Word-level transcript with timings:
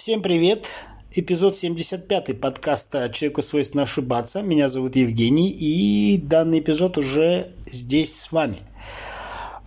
Всем 0.00 0.22
привет! 0.22 0.72
Эпизод 1.12 1.58
75 1.58 2.40
подкаста 2.40 3.10
«Человеку 3.10 3.42
свойственно 3.42 3.82
ошибаться». 3.82 4.40
Меня 4.40 4.68
зовут 4.68 4.96
Евгений, 4.96 5.50
и 5.50 6.16
данный 6.16 6.60
эпизод 6.60 6.96
уже 6.96 7.52
здесь 7.70 8.18
с 8.18 8.32
вами. 8.32 8.60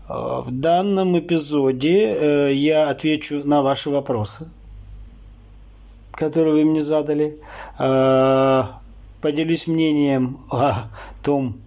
Э, 0.10 0.42
в 0.44 0.48
данном 0.50 1.20
эпизоде 1.20 2.06
э, 2.06 2.54
я 2.56 2.90
отвечу 2.90 3.48
на 3.48 3.62
ваши 3.62 3.92
вопросы, 3.92 4.50
которые 6.14 6.56
вы 6.56 6.64
мне 6.64 6.82
задали. 6.82 7.38
Э, 7.78 8.64
поделюсь 9.22 9.68
мнением 9.68 10.40
о 10.50 10.86
том, 11.24 11.62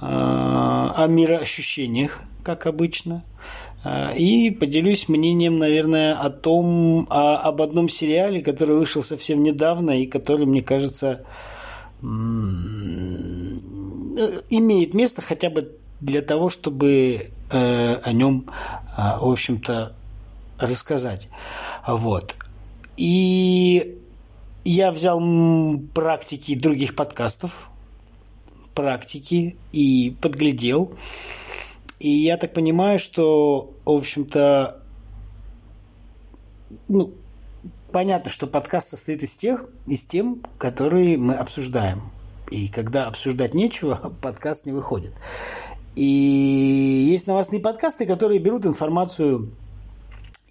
о 0.00 1.06
мироощущениях, 1.06 2.22
как 2.42 2.66
обычно. 2.66 3.22
А, 3.82 4.12
и 4.12 4.50
поделюсь 4.50 5.08
мнением, 5.08 5.56
наверное, 5.56 6.14
о 6.14 6.30
том, 6.30 7.06
о, 7.08 7.36
об 7.36 7.62
одном 7.62 7.88
сериале, 7.88 8.42
который 8.42 8.76
вышел 8.76 9.02
совсем 9.02 9.42
недавно 9.42 10.02
и 10.02 10.06
который, 10.06 10.46
мне 10.46 10.62
кажется, 10.62 11.24
имеет 14.50 14.94
место 14.94 15.22
хотя 15.22 15.50
бы 15.50 15.72
для 16.00 16.22
того, 16.22 16.48
чтобы 16.48 17.30
э, 17.50 17.94
о 17.94 18.12
нем, 18.12 18.46
э, 18.96 19.18
в 19.20 19.30
общем-то, 19.30 19.92
рассказать. 20.58 21.28
Вот. 21.86 22.36
И 22.96 23.98
я 24.64 24.92
взял 24.92 25.20
практики 25.94 26.54
других 26.54 26.94
подкастов, 26.94 27.70
практики 28.74 29.56
и 29.72 30.14
подглядел. 30.20 30.92
И 32.00 32.08
я 32.08 32.38
так 32.38 32.54
понимаю, 32.54 32.98
что, 32.98 33.74
в 33.84 33.90
общем-то, 33.90 34.82
ну, 36.88 37.12
понятно, 37.92 38.30
что 38.30 38.46
подкаст 38.46 38.88
состоит 38.88 39.22
из 39.22 39.34
тех, 39.34 39.66
из 39.86 40.02
тем, 40.04 40.42
которые 40.56 41.18
мы 41.18 41.34
обсуждаем. 41.34 42.00
И 42.50 42.68
когда 42.68 43.06
обсуждать 43.06 43.52
нечего, 43.52 44.14
подкаст 44.22 44.64
не 44.64 44.72
выходит. 44.72 45.12
И 45.94 46.02
есть 46.02 47.26
новостные 47.26 47.60
подкасты, 47.60 48.06
которые 48.06 48.40
берут 48.40 48.64
информацию 48.64 49.50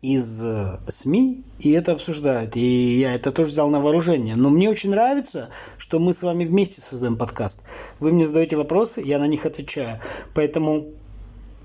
из 0.02 0.44
э, 0.46 0.80
СМИ 0.88 1.44
и 1.60 1.72
это 1.72 1.94
обсуждают. 1.94 2.56
И 2.56 3.00
я 3.00 3.16
это 3.16 3.32
тоже 3.32 3.52
взял 3.52 3.70
на 3.70 3.82
вооружение. 3.82 4.36
Но 4.36 4.50
мне 4.50 4.70
очень 4.70 4.92
нравится, 4.92 5.50
что 5.78 6.00
мы 6.00 6.14
с 6.14 6.22
вами 6.22 6.46
вместе 6.46 6.80
создаем 6.80 7.18
подкаст. 7.18 7.64
Вы 8.00 8.12
мне 8.12 8.26
задаете 8.26 8.56
вопросы, 8.56 9.02
я 9.02 9.20
на 9.20 9.28
них 9.28 9.46
отвечаю. 9.46 10.00
Поэтому 10.34 10.94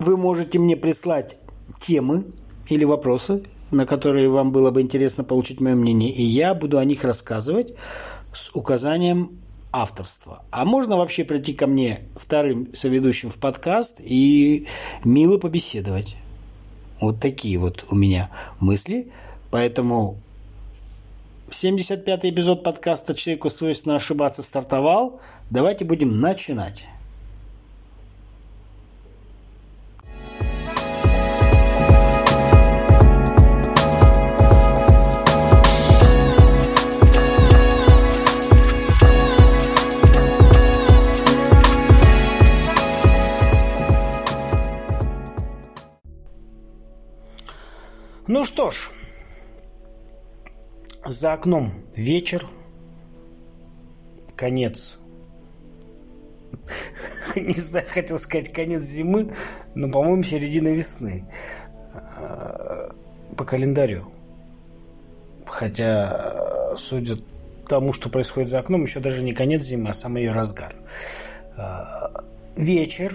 вы 0.04 0.16
можете 0.16 0.58
мне 0.58 0.76
прислать 0.76 1.38
темы 1.80 2.26
или 2.68 2.84
вопросы, 2.84 3.42
на 3.70 3.86
которые 3.86 4.28
вам 4.28 4.52
было 4.52 4.70
бы 4.70 4.80
интересно 4.80 5.24
получить 5.24 5.60
мое 5.60 5.74
мнение, 5.74 6.10
и 6.10 6.22
я 6.22 6.54
буду 6.54 6.78
о 6.78 6.84
них 6.84 7.02
рассказывать 7.04 7.74
с 8.32 8.50
указанием 8.54 9.38
авторства. 9.72 10.44
А 10.50 10.64
можно 10.64 10.96
вообще 10.96 11.24
прийти 11.24 11.52
ко 11.52 11.66
мне 11.66 12.06
вторым 12.16 12.72
соведущим 12.74 13.30
в 13.30 13.38
подкаст 13.38 14.00
и 14.00 14.68
мило 15.04 15.38
побеседовать. 15.38 16.16
Вот 17.00 17.20
такие 17.20 17.58
вот 17.58 17.84
у 17.90 17.96
меня 17.96 18.30
мысли. 18.60 19.10
Поэтому 19.50 20.20
75-й 21.50 22.30
эпизод 22.30 22.62
подкаста 22.62 23.14
«Человеку 23.14 23.50
свойственно 23.50 23.96
ошибаться» 23.96 24.42
стартовал. 24.42 25.20
Давайте 25.50 25.84
будем 25.84 26.20
начинать. 26.20 26.86
Ну 48.26 48.46
что 48.46 48.70
ж, 48.70 48.88
за 51.04 51.34
окном 51.34 51.74
вечер, 51.94 52.46
конец. 54.34 54.98
Не 57.36 57.52
знаю, 57.52 57.84
хотел 57.86 58.18
сказать 58.18 58.50
конец 58.50 58.84
зимы, 58.84 59.30
но, 59.74 59.90
по-моему, 59.90 60.22
середина 60.22 60.68
весны. 60.68 61.26
А, 61.92 62.94
по 63.36 63.44
календарю. 63.44 64.06
Хотя, 65.44 66.74
судя 66.78 67.16
тому, 67.68 67.92
что 67.92 68.08
происходит 68.08 68.48
за 68.48 68.58
окном, 68.60 68.84
еще 68.84 69.00
даже 69.00 69.22
не 69.22 69.32
конец 69.32 69.62
зимы, 69.64 69.90
а 69.90 69.94
самый 69.94 70.22
ее 70.22 70.32
разгар. 70.32 70.74
А, 71.58 72.10
вечер, 72.56 73.14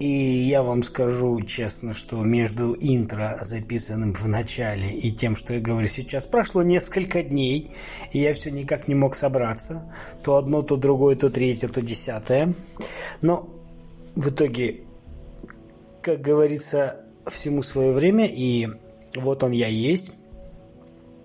и 0.00 0.06
я 0.06 0.62
вам 0.62 0.82
скажу 0.82 1.42
честно, 1.42 1.92
что 1.92 2.22
между 2.24 2.74
интро, 2.80 3.36
записанным 3.42 4.14
в 4.14 4.26
начале, 4.26 4.90
и 4.90 5.12
тем, 5.12 5.36
что 5.36 5.52
я 5.52 5.60
говорю 5.60 5.88
сейчас, 5.88 6.26
прошло 6.26 6.62
несколько 6.62 7.22
дней, 7.22 7.70
и 8.10 8.18
я 8.18 8.32
все 8.32 8.50
никак 8.50 8.88
не 8.88 8.94
мог 8.94 9.14
собраться. 9.14 9.94
То 10.24 10.36
одно, 10.36 10.62
то 10.62 10.76
другое, 10.76 11.16
то 11.16 11.28
третье, 11.28 11.68
то 11.68 11.82
десятое. 11.82 12.54
Но 13.20 13.50
в 14.16 14.30
итоге, 14.30 14.84
как 16.00 16.22
говорится, 16.22 17.04
всему 17.26 17.62
свое 17.62 17.92
время, 17.92 18.24
и 18.24 18.68
вот 19.16 19.42
он 19.42 19.52
я 19.52 19.68
есть. 19.68 20.12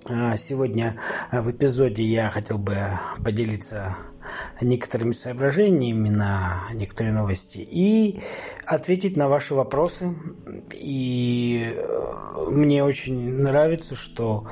А, 0.10 0.36
сегодня 0.36 1.00
в 1.32 1.50
эпизоде 1.50 2.04
я 2.04 2.30
хотел 2.30 2.58
бы 2.58 2.76
поделиться 3.24 3.96
некоторыми 4.62 5.12
соображениями 5.12 6.10
на 6.10 6.54
некоторые 6.74 7.14
новости 7.14 7.58
и 7.58 8.20
ответить 8.66 9.18
на 9.18 9.28
ваши 9.28 9.56
вопросы. 9.56 10.16
И 10.74 11.74
э, 11.76 12.50
мне 12.50 12.84
очень 12.84 13.42
нравится, 13.42 13.96
что 13.96 14.48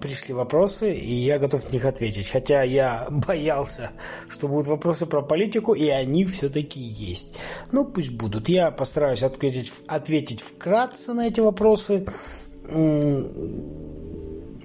пришли 0.00 0.34
вопросы, 0.34 0.92
и 0.92 1.12
я 1.12 1.38
готов 1.38 1.64
на 1.64 1.72
них 1.72 1.84
ответить. 1.84 2.28
Хотя 2.28 2.62
я 2.62 3.06
боялся, 3.10 3.90
что 4.28 4.48
будут 4.48 4.66
вопросы 4.66 5.06
про 5.06 5.22
политику, 5.22 5.74
и 5.74 5.88
они 5.88 6.24
все-таки 6.24 6.80
есть. 6.80 7.34
Ну, 7.72 7.84
пусть 7.84 8.10
будут. 8.10 8.48
Я 8.48 8.70
постараюсь 8.70 9.22
ответить, 9.22 9.72
ответить 9.86 10.40
вкратце 10.40 11.12
на 11.12 11.28
эти 11.28 11.40
вопросы, 11.40 12.04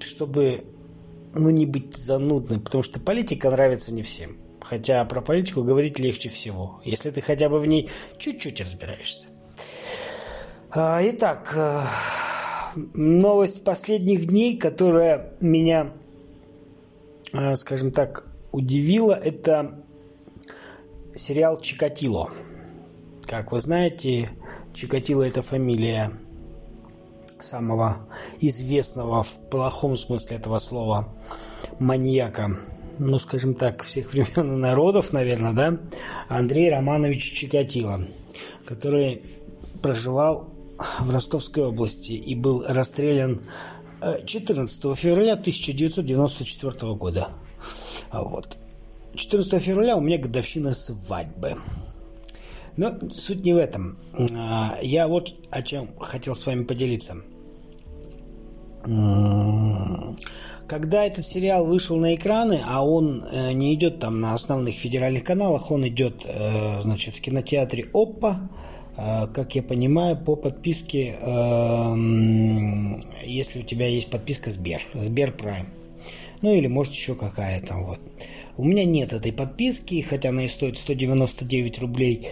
чтобы 0.00 0.64
ну, 1.34 1.50
не 1.50 1.66
быть 1.66 1.96
занудным, 1.96 2.60
потому 2.60 2.82
что 2.82 3.00
политика 3.00 3.50
нравится 3.50 3.92
не 3.92 4.02
всем. 4.02 4.36
Хотя 4.60 5.04
про 5.04 5.20
политику 5.20 5.64
говорить 5.64 5.98
легче 5.98 6.28
всего, 6.28 6.80
если 6.84 7.10
ты 7.10 7.20
хотя 7.20 7.48
бы 7.48 7.58
в 7.58 7.66
ней 7.66 7.88
чуть-чуть 8.18 8.60
разбираешься. 8.60 9.26
А, 10.70 11.00
итак, 11.02 11.52
э, 11.56 11.80
новость 12.94 13.64
последних 13.64 14.26
дней, 14.26 14.56
которая 14.56 15.32
меня, 15.40 15.92
э, 17.32 17.56
скажем 17.56 17.90
так, 17.90 18.24
удивила, 18.52 19.14
это 19.14 19.84
сериал 21.14 21.60
«Чикатило». 21.60 22.30
Как 23.26 23.52
вы 23.52 23.60
знаете, 23.60 24.30
Чикатило– 24.72 25.22
это 25.24 25.42
фамилия 25.42 26.12
самого 27.42 28.08
известного 28.40 29.22
в 29.22 29.50
плохом 29.50 29.96
смысле 29.96 30.36
этого 30.36 30.58
слова 30.58 31.14
маньяка, 31.78 32.50
ну, 32.98 33.18
скажем 33.18 33.54
так, 33.54 33.82
всех 33.82 34.12
времен 34.12 34.54
и 34.54 34.56
народов, 34.56 35.12
наверное, 35.12 35.52
да, 35.52 35.78
Андрей 36.28 36.70
Романович 36.70 37.32
Чикатило, 37.32 38.00
который 38.66 39.22
проживал 39.82 40.48
в 40.98 41.10
Ростовской 41.10 41.64
области 41.64 42.12
и 42.12 42.34
был 42.34 42.64
расстрелян 42.66 43.42
14 44.24 44.84
э, 44.84 44.94
февраля 44.94 45.34
1994 45.34 46.94
года. 46.94 47.28
Вот. 48.12 48.56
14 49.14 49.62
февраля 49.62 49.96
у 49.96 50.00
меня 50.00 50.18
годовщина 50.18 50.72
свадьбы. 50.72 51.56
Но 52.80 52.98
суть 53.10 53.44
не 53.44 53.52
в 53.52 53.58
этом. 53.58 53.98
А, 54.34 54.78
я 54.80 55.06
вот 55.06 55.34
о 55.50 55.60
чем 55.60 55.94
хотел 55.98 56.34
с 56.34 56.46
вами 56.46 56.64
поделиться. 56.64 57.14
Когда 60.66 61.04
этот 61.04 61.26
сериал 61.26 61.66
вышел 61.66 61.98
на 61.98 62.14
экраны, 62.14 62.58
а 62.64 62.82
он 62.82 63.22
э, 63.22 63.52
не 63.52 63.74
идет 63.74 64.00
там 64.00 64.22
на 64.22 64.32
основных 64.32 64.76
федеральных 64.76 65.24
каналах, 65.24 65.70
он 65.70 65.86
идет, 65.88 66.24
э, 66.24 66.80
значит, 66.80 67.16
в 67.16 67.20
кинотеатре 67.20 67.84
Оппа, 67.92 68.48
э, 68.96 69.26
как 69.26 69.54
я 69.56 69.62
понимаю, 69.62 70.16
по 70.16 70.34
подписке, 70.34 71.18
если 73.26 73.60
у 73.60 73.62
тебя 73.62 73.88
есть 73.88 74.08
подписка 74.08 74.50
Сбер, 74.50 74.80
Сбер 74.94 75.32
Прайм. 75.32 75.66
Ну 76.40 76.54
или 76.54 76.66
может 76.66 76.94
еще 76.94 77.14
какая-то 77.14 77.74
вот. 77.74 78.00
У 78.60 78.64
меня 78.64 78.84
нет 78.84 79.14
этой 79.14 79.32
подписки, 79.32 80.02
хотя 80.02 80.28
она 80.28 80.44
и 80.44 80.48
стоит 80.48 80.76
199 80.76 81.78
рублей 81.78 82.28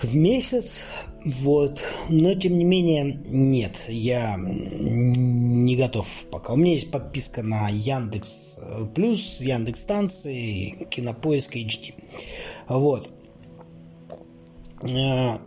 в 0.00 0.14
месяц. 0.14 0.84
Вот. 1.24 1.82
Но, 2.08 2.36
тем 2.36 2.56
не 2.56 2.62
менее, 2.62 3.20
нет, 3.26 3.86
я 3.88 4.36
не 4.38 5.74
готов 5.74 6.06
пока. 6.30 6.52
У 6.52 6.56
меня 6.56 6.74
есть 6.74 6.92
подписка 6.92 7.42
на 7.42 7.68
Яндекс 7.68 8.60
Плюс, 8.94 9.40
Яндекс 9.40 9.82
станции, 9.82 10.86
Кинопоиск 10.88 11.56
HD. 11.56 11.94
Вот. 12.68 13.10
Э, 14.88 15.38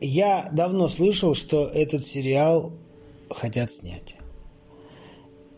я 0.00 0.50
давно 0.52 0.88
слышал, 0.88 1.34
что 1.34 1.66
этот 1.66 2.04
сериал 2.04 2.72
хотят 3.30 3.70
снять. 3.70 4.16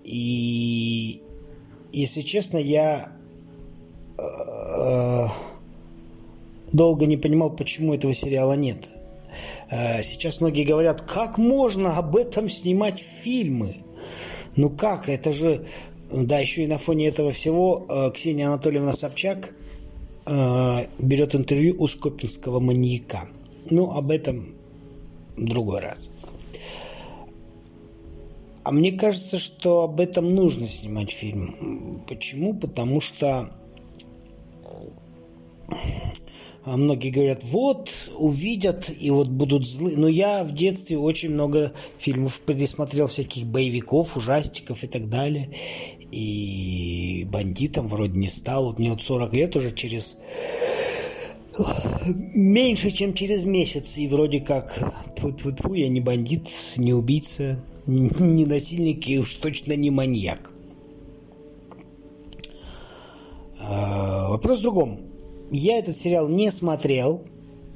И, 0.04 1.22
если 1.90 2.20
честно, 2.20 2.58
я 2.58 3.08
э, 3.08 3.23
долго 6.72 7.06
не 7.06 7.16
понимал, 7.16 7.50
почему 7.50 7.94
этого 7.94 8.14
сериала 8.14 8.54
нет. 8.54 8.88
Э, 9.70 10.02
сейчас 10.02 10.40
многие 10.40 10.64
говорят, 10.64 11.02
как 11.02 11.38
можно 11.38 11.96
об 11.96 12.16
этом 12.16 12.48
снимать 12.48 13.00
фильмы? 13.00 13.76
Ну 14.56 14.70
как, 14.70 15.08
это 15.08 15.32
же... 15.32 15.66
Да, 16.12 16.38
еще 16.38 16.64
и 16.64 16.66
на 16.66 16.78
фоне 16.78 17.08
этого 17.08 17.30
всего 17.30 17.86
э, 17.88 18.10
Ксения 18.12 18.46
Анатольевна 18.46 18.92
Собчак 18.92 19.54
э, 20.26 20.76
берет 20.98 21.34
интервью 21.34 21.76
у 21.78 21.88
скопинского 21.88 22.60
маньяка. 22.60 23.26
Ну, 23.70 23.90
об 23.90 24.10
этом 24.10 24.46
в 25.36 25.44
другой 25.44 25.80
раз. 25.80 26.10
А 28.62 28.70
мне 28.70 28.92
кажется, 28.92 29.38
что 29.38 29.82
об 29.82 29.98
этом 30.00 30.34
нужно 30.34 30.66
снимать 30.66 31.10
фильм. 31.10 32.02
Почему? 32.06 32.54
Потому 32.54 33.00
что 33.00 33.50
многие 36.64 37.10
говорят, 37.10 37.44
вот, 37.44 37.90
увидят 38.16 38.90
и 38.90 39.10
вот 39.10 39.28
будут 39.28 39.66
злы. 39.66 39.94
Но 39.96 40.08
я 40.08 40.44
в 40.44 40.52
детстве 40.52 40.98
очень 40.98 41.30
много 41.30 41.72
фильмов 41.98 42.40
пересмотрел, 42.40 43.06
всяких 43.06 43.46
боевиков, 43.46 44.16
ужастиков 44.16 44.82
и 44.82 44.86
так 44.86 45.08
далее. 45.08 45.50
И 46.10 47.26
бандитом 47.30 47.88
вроде 47.88 48.18
не 48.18 48.28
стал. 48.28 48.66
Вот 48.66 48.78
мне 48.78 48.90
вот 48.90 49.02
40 49.02 49.32
лет 49.34 49.56
уже 49.56 49.72
через 49.72 50.16
меньше, 52.34 52.90
чем 52.90 53.14
через 53.14 53.44
месяц. 53.44 53.98
И 53.98 54.08
вроде 54.08 54.40
как, 54.40 54.72
тьфу 55.16 55.28
-тьфу 55.28 55.54
-тьфу, 55.54 55.76
я 55.76 55.88
не 55.88 56.00
бандит, 56.00 56.48
не 56.76 56.92
убийца, 56.92 57.58
не 57.86 58.46
насильник 58.46 59.06
и 59.08 59.18
уж 59.18 59.34
точно 59.34 59.74
не 59.74 59.90
маньяк. 59.90 60.50
А, 63.60 64.28
вопрос 64.28 64.60
в 64.60 64.62
другом. 64.62 65.03
Я 65.50 65.78
этот 65.78 65.96
сериал 65.96 66.28
не 66.28 66.50
смотрел. 66.50 67.22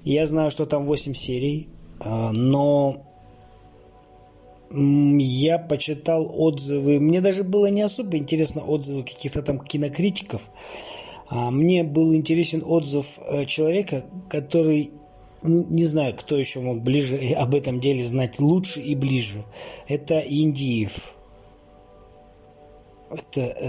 Я 0.04 0.26
знаю, 0.26 0.50
что 0.50 0.66
там 0.66 0.86
8 0.86 1.14
серий. 1.14 1.68
А, 2.00 2.32
но 2.32 3.04
я 4.70 5.58
почитал 5.58 6.30
отзывы. 6.30 7.00
Мне 7.00 7.20
даже 7.20 7.44
было 7.44 7.66
не 7.66 7.82
особо 7.82 8.16
интересно 8.16 8.62
отзывы 8.62 9.02
каких-то 9.02 9.42
там 9.42 9.58
кинокритиков. 9.58 10.50
А, 11.28 11.50
мне 11.50 11.84
был 11.84 12.14
интересен 12.14 12.62
отзыв 12.64 13.18
э, 13.30 13.44
человека, 13.46 14.04
который 14.28 14.92
не 15.42 15.84
знаю, 15.84 16.16
кто 16.16 16.36
еще 16.36 16.60
мог 16.60 16.82
ближе 16.82 17.16
об 17.36 17.54
этом 17.54 17.80
деле 17.80 18.02
знать 18.02 18.40
лучше 18.40 18.80
и 18.80 18.94
ближе. 18.94 19.44
Это 19.86 20.18
Индиев. 20.18 21.14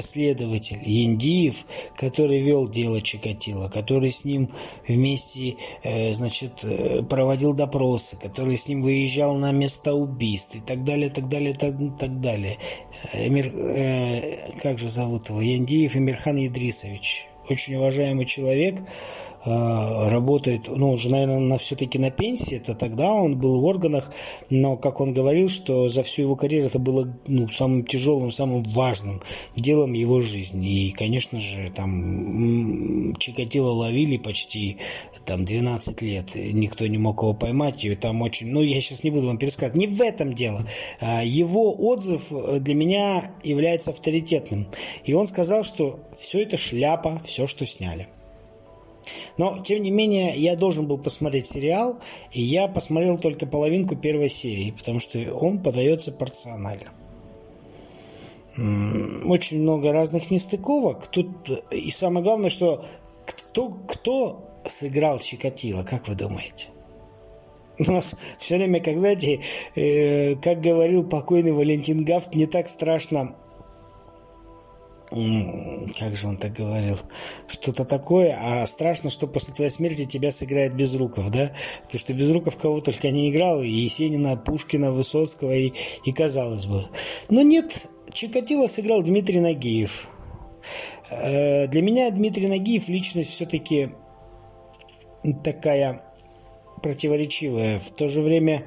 Следователь 0.01 0.81
Индиев, 0.83 1.65
который 1.95 2.41
вел 2.41 2.67
дело 2.67 3.01
Чикатило, 3.01 3.69
который 3.69 4.11
с 4.11 4.25
ним 4.25 4.49
вместе, 4.87 5.55
э, 5.83 6.11
значит, 6.13 6.63
э, 6.63 7.03
проводил 7.03 7.53
допросы, 7.53 8.17
который 8.17 8.57
с 8.57 8.67
ним 8.67 8.81
выезжал 8.81 9.35
на 9.37 9.51
место 9.51 9.93
убийств 9.93 10.55
и 10.55 10.59
так 10.59 10.83
далее, 10.83 11.09
так 11.09 11.27
далее, 11.27 11.53
так, 11.53 11.75
так 11.97 12.19
далее. 12.21 12.57
Эмир, 13.13 13.47
э, 13.55 14.59
как 14.61 14.79
же 14.79 14.89
зовут 14.89 15.29
его? 15.29 15.41
Яндиев 15.41 15.95
Эмирхан 15.95 16.37
Идрисович. 16.37 17.27
Очень 17.49 17.75
уважаемый 17.75 18.25
человек, 18.25 18.81
Э, 18.81 19.28
работает, 19.45 20.67
ну, 20.67 20.91
уже, 20.91 21.09
наверное, 21.09 21.39
на, 21.39 21.57
все-таки 21.57 21.97
на 21.97 22.11
пенсии, 22.11 22.57
это 22.57 22.75
тогда 22.75 23.13
он 23.13 23.39
был 23.39 23.61
в 23.61 23.65
органах, 23.65 24.11
но, 24.49 24.75
как 24.75 24.99
он 24.99 25.13
говорил, 25.13 25.49
что 25.49 25.87
за 25.87 26.03
всю 26.03 26.23
его 26.23 26.35
карьеру 26.35 26.67
это 26.67 26.79
было 26.79 27.17
ну, 27.27 27.47
самым 27.49 27.85
тяжелым, 27.85 28.31
самым 28.31 28.63
важным 28.63 29.21
делом 29.55 29.93
его 29.93 30.19
жизни. 30.19 30.87
И, 30.87 30.91
конечно 30.91 31.39
же, 31.39 31.69
там 31.73 33.15
Чикатило 33.15 33.71
ловили 33.71 34.17
почти 34.17 34.77
там 35.25 35.45
12 35.45 36.01
лет, 36.01 36.35
никто 36.35 36.85
не 36.87 36.97
мог 36.97 37.21
его 37.21 37.33
поймать, 37.33 37.85
и 37.85 37.95
там 37.95 38.21
очень, 38.21 38.47
ну, 38.47 38.61
я 38.61 38.81
сейчас 38.81 39.03
не 39.03 39.11
буду 39.11 39.27
вам 39.27 39.37
пересказывать, 39.37 39.77
не 39.77 39.87
в 39.87 40.01
этом 40.01 40.33
дело. 40.33 40.65
А 40.99 41.23
его 41.23 41.73
отзыв 41.73 42.31
для 42.59 42.75
меня 42.75 43.31
является 43.43 43.91
авторитетным. 43.91 44.67
И 45.05 45.13
он 45.13 45.27
сказал, 45.27 45.63
что 45.63 45.99
все 46.17 46.43
это 46.43 46.57
шляпа, 46.57 47.21
все, 47.23 47.47
что 47.47 47.65
сняли. 47.65 48.07
Но, 49.37 49.59
тем 49.59 49.83
не 49.83 49.91
менее, 49.91 50.33
я 50.35 50.55
должен 50.55 50.87
был 50.87 50.97
посмотреть 50.97 51.47
сериал, 51.47 51.97
и 52.31 52.41
я 52.41 52.67
посмотрел 52.67 53.17
только 53.17 53.45
половинку 53.45 53.95
первой 53.95 54.29
серии, 54.29 54.71
потому 54.71 54.99
что 54.99 55.19
он 55.33 55.59
подается 55.59 56.11
порционально. 56.11 56.91
Очень 59.25 59.61
много 59.61 59.91
разных 59.91 60.31
нестыковок. 60.31 61.07
Тут 61.07 61.27
и 61.71 61.91
самое 61.91 62.23
главное, 62.23 62.49
что 62.49 62.83
кто, 63.25 63.69
кто 63.69 64.45
сыграл 64.67 65.19
Чикатило, 65.19 65.83
как 65.83 66.07
вы 66.07 66.15
думаете? 66.15 66.67
У 67.79 67.91
нас 67.91 68.15
все 68.37 68.57
время, 68.57 68.81
как 68.81 68.97
знаете, 68.97 69.39
э, 69.75 70.35
как 70.35 70.61
говорил 70.61 71.07
покойный 71.07 71.53
Валентин 71.53 72.03
Гафт, 72.03 72.35
не 72.35 72.45
так 72.45 72.67
страшно 72.67 73.35
как 75.09 76.15
же 76.15 76.27
он 76.27 76.37
так 76.37 76.53
говорил, 76.53 76.97
что-то 77.47 77.83
такое, 77.83 78.37
а 78.39 78.67
страшно, 78.67 79.09
что 79.09 79.25
после 79.27 79.53
твоей 79.53 79.71
смерти 79.71 80.05
тебя 80.05 80.31
сыграет 80.31 80.75
Безруков, 80.75 81.31
да? 81.31 81.51
Потому 81.83 81.99
что 81.99 82.13
Безруков 82.13 82.57
кого 82.57 82.79
только 82.81 83.09
не 83.09 83.31
играл, 83.31 83.63
и 83.63 83.69
Есенина, 83.69 84.37
Пушкина, 84.37 84.91
Высоцкого, 84.91 85.51
и, 85.51 85.73
и 86.05 86.11
казалось 86.11 86.67
бы. 86.67 86.85
Но 87.29 87.41
нет, 87.41 87.89
Чикатило 88.13 88.67
сыграл 88.67 89.01
Дмитрий 89.01 89.39
Нагиев. 89.39 90.09
Э, 91.09 91.67
для 91.67 91.81
меня 91.81 92.11
Дмитрий 92.11 92.47
Нагиев 92.47 92.87
личность 92.87 93.31
все-таки 93.31 93.89
такая 95.43 96.03
противоречивая. 96.81 97.79
В 97.79 97.91
то 97.91 98.07
же 98.07 98.21
время 98.21 98.63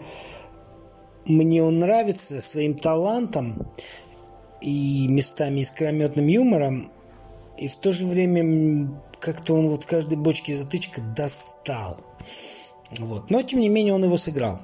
мне 1.27 1.63
он 1.63 1.79
нравится 1.79 2.41
своим 2.41 2.75
талантом, 2.75 3.71
и 4.63 5.09
местами 5.09 5.61
искрометным 5.61 6.27
юмором, 6.27 6.91
и 7.59 7.69
в 7.69 7.77
то 7.77 7.93
же 7.93 8.07
время 8.07 8.89
как-то 9.21 9.55
он 9.55 9.69
вот 9.69 9.85
каждой 9.85 10.17
бочке 10.17 10.57
затычка 10.57 11.01
достал. 11.01 11.99
Вот. 12.99 13.31
Но, 13.31 13.43
тем 13.43 13.61
не 13.61 13.69
менее, 13.69 13.95
он 13.95 14.05
его 14.05 14.17
сыграл. 14.17 14.61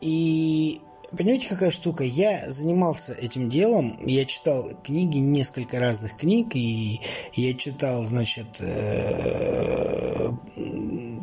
И 0.00 0.80
Понимаете, 1.12 1.48
какая 1.48 1.70
штука? 1.70 2.02
Я 2.02 2.50
занимался 2.50 3.12
этим 3.12 3.48
делом, 3.48 3.96
я 4.04 4.24
читал 4.24 4.68
книги, 4.82 5.18
несколько 5.18 5.78
разных 5.78 6.16
книг, 6.16 6.56
и 6.56 7.00
я 7.32 7.54
читал, 7.54 8.04
значит, 8.06 8.46
э, 8.58 10.30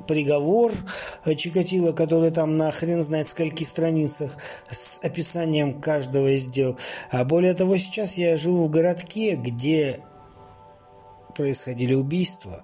приговор 0.08 0.72
Чикатило, 1.36 1.92
который 1.92 2.32
там 2.32 2.58
на 2.58 2.72
хрен 2.72 3.04
знает 3.04 3.28
скольки 3.28 3.66
страницах 3.66 4.38
с 4.70 5.00
описанием 5.04 5.82
каждого 5.82 6.34
из 6.34 6.46
дел. 6.46 6.78
А 7.12 7.26
более 7.26 7.54
того, 7.54 7.76
сейчас 7.78 8.18
я 8.18 8.38
живу 8.38 8.66
в 8.66 8.70
городке, 8.70 9.36
где 9.36 10.00
происходили 11.36 11.94
убийства. 11.94 12.64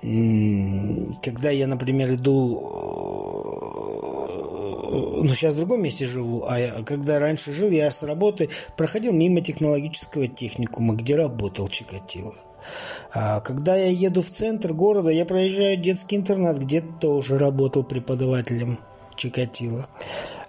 Когда 0.00 1.50
я, 1.50 1.66
например, 1.68 2.14
иду 2.14 3.79
ну, 4.90 5.28
сейчас 5.28 5.54
в 5.54 5.58
другом 5.58 5.82
месте 5.82 6.06
живу, 6.06 6.44
а 6.46 6.82
когда 6.82 7.18
раньше 7.18 7.52
жил, 7.52 7.70
я 7.70 7.90
с 7.90 8.02
работы 8.02 8.50
проходил 8.76 9.12
мимо 9.12 9.40
технологического 9.40 10.26
техникума, 10.26 10.94
где 10.94 11.14
работал 11.14 11.68
Чикатило. 11.68 12.34
А 13.12 13.40
когда 13.40 13.76
я 13.76 13.88
еду 13.88 14.22
в 14.22 14.30
центр 14.30 14.72
города, 14.72 15.10
я 15.10 15.24
проезжаю 15.24 15.76
детский 15.76 16.16
интернат, 16.16 16.58
где 16.58 16.80
тоже 16.80 17.38
работал 17.38 17.84
преподавателем 17.84 18.78
Чикатило. 19.16 19.86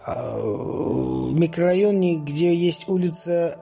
А, 0.05 0.39
в 0.39 1.33
микрорайоне, 1.33 2.15
где 2.17 2.53
есть 2.55 2.89
улица 2.89 3.59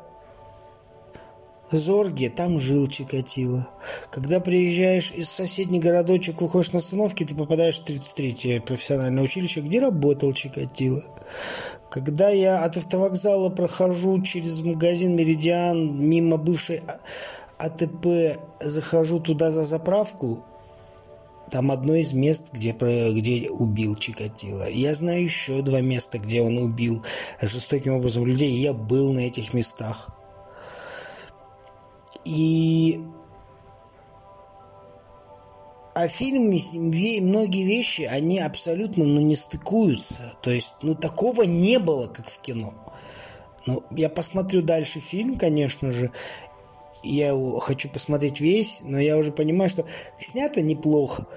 Зорге, 1.71 2.29
там 2.29 2.59
жил 2.59 2.87
Чикатило. 2.87 3.67
Когда 4.11 4.39
приезжаешь 4.39 5.11
из 5.11 5.29
соседний 5.29 5.79
городочек, 5.79 6.41
выходишь 6.41 6.73
на 6.73 6.79
остановке, 6.79 7.25
ты 7.25 7.35
попадаешь 7.35 7.79
в 7.79 7.85
33-е 7.85 8.61
профессиональное 8.61 9.23
училище, 9.23 9.61
где 9.61 9.79
работал 9.79 10.33
Чикатило. 10.33 11.03
Когда 11.89 12.29
я 12.29 12.63
от 12.63 12.77
автовокзала 12.77 13.49
прохожу 13.49 14.21
через 14.21 14.61
магазин 14.61 15.15
«Меридиан», 15.15 15.99
мимо 15.99 16.37
бывшей 16.37 16.81
АТП, 17.57 18.39
захожу 18.59 19.19
туда 19.19 19.51
за 19.51 19.63
заправку, 19.63 20.43
там 21.51 21.71
одно 21.71 21.95
из 21.95 22.13
мест, 22.13 22.49
где, 22.53 22.71
где 22.71 23.49
убил 23.49 23.95
Чикатило. 23.95 24.69
Я 24.69 24.93
знаю 24.93 25.23
еще 25.23 25.61
два 25.61 25.81
места, 25.81 26.19
где 26.19 26.41
он 26.41 26.57
убил 26.57 27.03
жестоким 27.41 27.93
образом 27.95 28.25
людей. 28.25 28.51
Я 28.51 28.73
был 28.73 29.11
на 29.13 29.19
этих 29.19 29.53
местах. 29.53 30.09
И 32.25 33.01
а 35.99 36.07
в 36.07 36.11
фильме 36.11 36.61
многие 37.21 37.65
вещи, 37.65 38.03
они 38.03 38.39
абсолютно 38.39 39.03
ну, 39.03 39.19
не 39.19 39.35
стыкуются. 39.35 40.33
То 40.41 40.49
есть, 40.49 40.73
ну, 40.81 40.95
такого 40.95 41.43
не 41.43 41.77
было, 41.77 42.07
как 42.07 42.29
в 42.29 42.39
кино. 42.39 42.73
Ну, 43.67 43.83
я 43.91 44.09
посмотрю 44.09 44.61
дальше 44.61 44.99
фильм, 45.01 45.37
конечно 45.37 45.91
же. 45.91 46.11
Я 47.03 47.33
хочу 47.59 47.89
посмотреть 47.89 48.39
весь, 48.39 48.79
но 48.83 48.97
я 48.97 49.17
уже 49.17 49.33
понимаю, 49.33 49.69
что 49.69 49.85
снято 50.19 50.61
неплохо. 50.61 51.27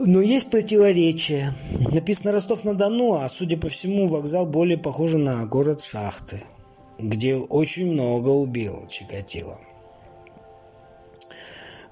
Но 0.00 0.20
есть 0.20 0.50
противоречия. 0.50 1.54
Написано 1.92 2.32
Ростов-на-Дону, 2.32 3.14
а 3.14 3.28
судя 3.28 3.56
по 3.56 3.68
всему, 3.68 4.08
вокзал 4.08 4.44
более 4.44 4.78
похож 4.78 5.12
на 5.12 5.46
город 5.46 5.82
Шахты, 5.82 6.42
где 6.98 7.36
очень 7.36 7.92
много 7.92 8.28
убил 8.28 8.86
Чикатило. 8.88 9.58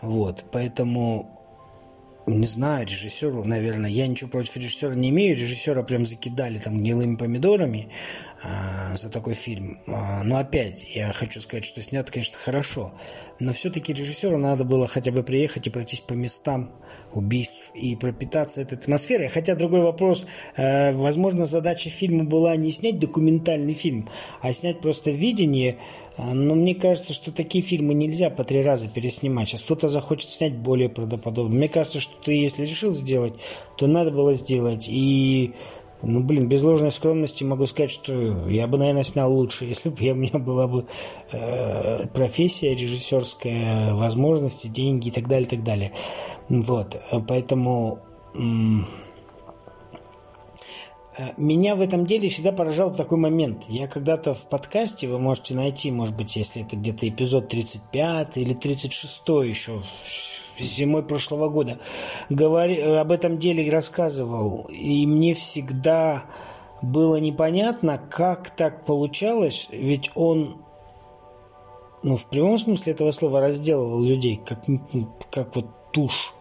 Вот, 0.03 0.45
поэтому 0.53 1.33
не 2.27 2.47
знаю, 2.47 2.87
режиссеру, 2.87 3.45
наверное, 3.45 3.89
я 3.89 4.09
ничего 4.09 4.29
против 4.29 4.57
режиссера 4.57 4.95
не 4.95 5.11
имею. 5.11 5.37
Режиссера 5.37 5.83
прям 5.85 6.05
закидали 6.05 6.59
там 6.59 6.79
гнилыми 6.79 7.17
помидорами 7.17 7.93
за 8.97 9.11
такой 9.11 9.35
фильм. 9.35 9.79
А, 9.87 10.23
но 10.25 10.38
опять, 10.38 10.85
я 10.95 11.12
хочу 11.12 11.41
сказать, 11.41 11.65
что 11.65 11.83
снято, 11.83 12.12
конечно, 12.12 12.37
хорошо. 12.38 12.93
Но 13.38 13.53
все-таки 13.53 13.93
режиссеру 13.93 14.38
надо 14.38 14.65
было 14.65 14.87
хотя 14.87 15.12
бы 15.12 15.23
приехать 15.23 15.67
и 15.67 15.71
пройтись 15.71 16.00
по 16.00 16.15
местам 16.15 16.73
убийств 17.12 17.71
и 17.75 17.97
пропитаться 17.97 18.62
этой 18.62 18.79
атмосферой. 18.79 19.29
Хотя 19.29 19.55
другой 19.55 19.83
вопрос, 19.83 20.26
э, 20.57 20.93
возможно, 20.93 21.47
задача 21.47 21.91
фильма 21.91 22.25
была 22.25 22.57
не 22.57 22.73
снять 22.73 22.99
документальный 22.99 23.75
фильм, 23.75 24.09
а 24.41 24.53
снять 24.53 24.81
просто 24.81 25.11
видение 25.11 25.79
а, 26.19 26.33
но 26.33 26.55
мне 26.55 26.75
кажется, 26.75 27.12
что 27.12 27.31
такие 27.31 27.62
фильмы 27.62 27.93
нельзя 27.93 28.31
по 28.31 28.43
три 28.43 28.62
раза 28.62 28.88
переснимать. 28.88 29.49
Сейчас 29.49 29.62
кто-то 29.62 29.88
захочет 29.88 30.31
снять 30.31 30.57
более 30.57 30.88
правдоподобно. 30.88 31.55
Мне 31.55 31.69
кажется, 31.69 32.00
что 32.00 32.15
ты, 32.23 32.33
если 32.33 32.62
решил 32.62 32.95
сделать, 32.95 33.35
то 33.76 33.87
надо 33.87 34.11
было 34.11 34.33
сделать. 34.33 34.88
И, 34.88 35.53
ну, 36.03 36.23
блин, 36.23 36.49
без 36.49 36.62
ложной 36.62 36.93
скромности 36.93 37.45
могу 37.45 37.67
сказать, 37.67 37.91
что 37.91 38.49
я 38.49 38.67
бы, 38.67 38.79
наверное, 38.79 39.03
снял 39.03 39.33
лучше, 39.33 39.65
если 39.67 39.88
бы 39.88 40.11
у 40.11 40.15
меня 40.15 40.38
была 40.38 40.67
бы 40.67 40.87
э, 41.33 42.07
профессия 42.09 42.75
режиссерская, 42.75 43.95
возможности, 43.95 44.69
деньги 44.69 45.09
и 45.09 45.11
так 45.11 45.29
далее, 45.29 45.47
и 45.47 45.50
так 45.50 45.65
далее. 45.65 45.93
Вот, 46.49 47.00
поэтому... 47.26 48.00
Э, 48.35 49.05
меня 51.37 51.76
в 51.76 51.80
этом 51.80 52.06
деле 52.06 52.28
всегда 52.28 52.52
поражал 52.52 52.94
такой 52.94 53.18
момент. 53.18 53.64
Я 53.68 53.88
когда-то 53.88 54.35
в 54.35 54.49
подкасте, 54.49 55.08
вы 55.08 55.18
можете 55.18 55.54
найти, 55.54 55.90
может 55.90 56.16
быть, 56.16 56.37
если 56.37 56.62
это 56.62 56.76
где-то 56.76 57.08
эпизод 57.08 57.49
35 57.49 58.37
или 58.37 58.54
36 58.54 59.23
еще 59.44 59.78
зимой 60.58 61.02
прошлого 61.02 61.49
года, 61.49 61.78
говори, 62.28 62.76
э, 62.76 62.99
об 62.99 63.12
этом 63.12 63.38
деле 63.38 63.70
рассказывал. 63.70 64.66
И 64.70 65.06
мне 65.06 65.35
всегда 65.35 66.25
было 66.82 67.16
непонятно, 67.16 67.99
как 67.99 68.50
так 68.50 68.85
получалось, 68.85 69.68
ведь 69.70 70.11
он 70.14 70.54
ну, 72.02 72.16
в 72.16 72.26
прямом 72.28 72.58
смысле 72.58 72.92
этого 72.92 73.11
слова 73.11 73.40
разделывал 73.40 74.02
людей, 74.02 74.40
как, 74.44 74.61
как 75.30 75.56
вот 75.56 75.66
тушь. 75.92 76.35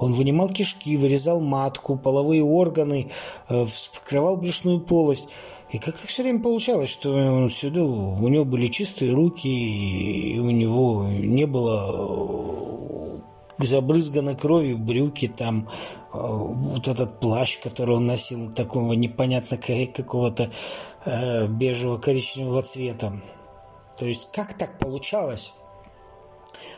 Он 0.00 0.12
вынимал 0.12 0.48
кишки, 0.48 0.96
вырезал 0.96 1.40
матку, 1.40 1.96
половые 1.96 2.42
органы, 2.42 3.10
э, 3.48 3.64
вскрывал 3.66 4.38
брюшную 4.38 4.80
полость. 4.80 5.28
И 5.70 5.78
как-то 5.78 6.06
все 6.06 6.22
время 6.22 6.42
получалось, 6.42 6.88
что 6.88 7.12
он 7.12 7.50
сюда, 7.50 7.84
у 7.84 8.26
него 8.28 8.46
были 8.46 8.68
чистые 8.68 9.12
руки, 9.12 9.46
и 9.46 10.38
у 10.38 10.50
него 10.50 11.06
не 11.06 11.44
было 11.46 13.20
э, 13.58 13.64
забрызгано 13.64 14.34
кровью 14.34 14.78
брюки, 14.78 15.28
там 15.28 15.68
э, 15.68 16.16
вот 16.16 16.88
этот 16.88 17.20
плащ, 17.20 17.60
который 17.60 17.96
он 17.96 18.06
носил, 18.06 18.48
такого 18.48 18.94
непонятно 18.94 19.58
какого-то 19.58 20.50
э, 21.04 21.46
бежевого 21.46 21.98
коричневого 21.98 22.62
цвета. 22.62 23.12
То 23.98 24.06
есть 24.06 24.30
как 24.32 24.56
так 24.56 24.78
получалось? 24.78 25.52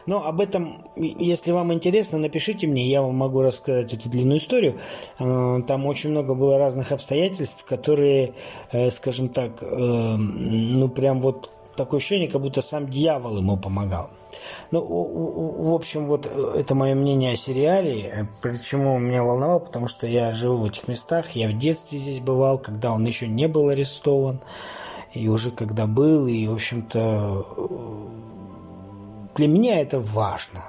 Но 0.07 0.27
об 0.27 0.41
этом, 0.41 0.79
если 0.97 1.53
вам 1.53 1.73
интересно, 1.73 2.19
напишите 2.19 2.67
мне, 2.67 2.89
я 2.89 3.03
вам 3.03 3.15
могу 3.15 3.43
рассказать 3.43 3.93
эту 3.93 4.09
длинную 4.09 4.39
историю. 4.39 4.79
Э, 5.19 5.61
там 5.67 5.87
очень 5.87 6.11
много 6.11 6.35
было 6.35 6.59
разных 6.59 6.93
обстоятельств, 6.93 7.65
которые, 7.65 8.35
э, 8.73 8.91
скажем 8.91 9.29
так, 9.29 9.63
э, 9.63 9.67
ну 9.67 10.89
прям 10.89 11.21
вот 11.21 11.51
такое 11.77 11.99
ощущение, 11.99 12.29
как 12.29 12.43
будто 12.43 12.63
сам 12.63 12.89
дьявол 12.89 13.39
ему 13.39 13.57
помогал. 13.57 14.09
Ну, 14.71 14.81
в 14.81 15.75
общем, 15.75 16.07
вот 16.07 16.27
это 16.27 16.75
мое 16.75 16.95
мнение 16.95 17.33
о 17.33 17.37
сериале. 17.37 18.29
Почему 18.41 18.99
меня 18.99 19.23
волновало? 19.23 19.59
Потому 19.59 19.87
что 19.87 20.07
я 20.07 20.33
живу 20.33 20.57
в 20.57 20.65
этих 20.65 20.89
местах. 20.89 21.31
Я 21.33 21.49
в 21.49 21.59
детстве 21.59 21.99
здесь 21.99 22.21
бывал, 22.21 22.59
когда 22.59 22.93
он 22.93 23.05
еще 23.05 23.29
не 23.29 23.49
был 23.49 23.69
арестован. 23.69 24.41
И 25.13 25.29
уже 25.29 25.51
когда 25.51 25.87
был, 25.87 26.27
и, 26.27 26.47
в 26.47 26.55
общем-то, 26.55 27.45
для 29.35 29.49
меня 29.49 29.81
это 29.81 29.99
важно. 30.01 30.63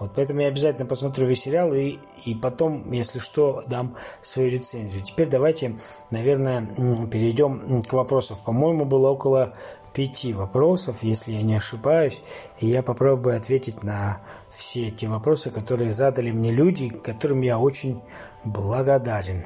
Вот 0.00 0.12
поэтому 0.16 0.40
я 0.40 0.48
обязательно 0.48 0.86
посмотрю 0.86 1.26
весь 1.26 1.42
сериал 1.42 1.72
и, 1.72 1.98
и 2.24 2.34
потом, 2.34 2.90
если 2.90 3.20
что, 3.20 3.62
дам 3.68 3.94
свою 4.20 4.50
рецензию. 4.50 5.02
Теперь 5.04 5.28
давайте, 5.28 5.76
наверное, 6.10 6.66
перейдем 7.10 7.82
к 7.82 7.92
вопросам. 7.92 8.36
По-моему, 8.44 8.86
было 8.86 9.10
около 9.10 9.54
пяти 9.94 10.32
вопросов, 10.32 11.04
если 11.04 11.32
я 11.32 11.42
не 11.42 11.54
ошибаюсь. 11.54 12.22
И 12.58 12.66
я 12.66 12.82
попробую 12.82 13.36
ответить 13.36 13.84
на 13.84 14.20
все 14.50 14.88
эти 14.88 15.06
вопросы, 15.06 15.50
которые 15.50 15.92
задали 15.92 16.32
мне 16.32 16.50
люди, 16.50 16.88
которым 16.88 17.42
я 17.42 17.58
очень 17.58 18.02
благодарен. 18.44 19.44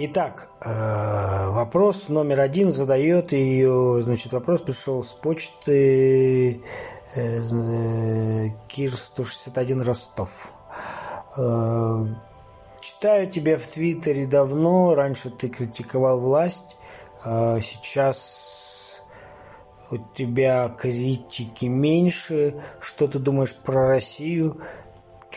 Итак, 0.00 0.48
э, 0.64 1.50
вопрос 1.50 2.08
номер 2.08 2.38
один 2.38 2.70
задает 2.70 3.32
ее, 3.32 4.00
значит, 4.00 4.32
вопрос 4.32 4.62
пришел 4.62 5.02
с 5.02 5.12
почты 5.14 6.62
э, 7.16 8.48
Кир 8.68 8.94
161 8.94 9.80
Ростов. 9.80 10.52
Э, 11.36 12.06
читаю 12.80 13.28
тебя 13.28 13.56
в 13.56 13.66
Твиттере 13.66 14.28
давно, 14.28 14.94
раньше 14.94 15.30
ты 15.30 15.48
критиковал 15.48 16.20
власть, 16.20 16.78
сейчас 17.24 19.02
у 19.90 19.96
тебя 19.98 20.68
критики 20.68 21.66
меньше. 21.66 22.62
Что 22.78 23.08
ты 23.08 23.18
думаешь 23.18 23.56
про 23.56 23.88
Россию? 23.88 24.56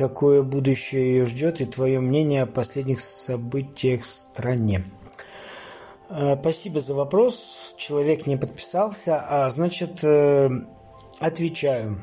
Какое 0.01 0.41
будущее 0.41 1.17
ее 1.17 1.25
ждет 1.25 1.61
и 1.61 1.65
твое 1.65 1.99
мнение 1.99 2.41
о 2.41 2.47
последних 2.47 3.01
событиях 3.01 4.01
в 4.01 4.05
стране. 4.09 4.83
Э, 6.09 6.35
спасибо 6.39 6.79
за 6.81 6.95
вопрос. 6.95 7.75
Человек 7.77 8.25
не 8.25 8.35
подписался. 8.35 9.23
А, 9.29 9.49
значит, 9.51 10.03
э, 10.03 10.49
отвечаю. 11.19 11.99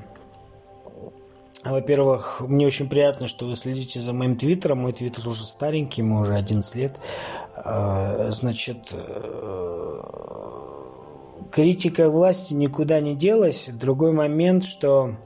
Во-первых, 1.64 2.40
мне 2.42 2.68
очень 2.68 2.88
приятно, 2.88 3.26
что 3.26 3.46
вы 3.46 3.56
следите 3.56 4.00
за 4.00 4.12
моим 4.12 4.36
твиттером. 4.36 4.78
Мой 4.82 4.92
твиттер 4.92 5.26
уже 5.26 5.44
старенький, 5.44 6.02
ему 6.02 6.20
уже 6.20 6.36
11 6.36 6.74
лет. 6.76 7.00
Э, 7.64 8.30
значит, 8.30 8.94
критика 11.50 12.10
власти 12.10 12.54
никуда 12.54 13.00
не 13.00 13.16
делась. 13.16 13.70
Другой 13.72 14.12
момент, 14.12 14.62
что 14.64 15.16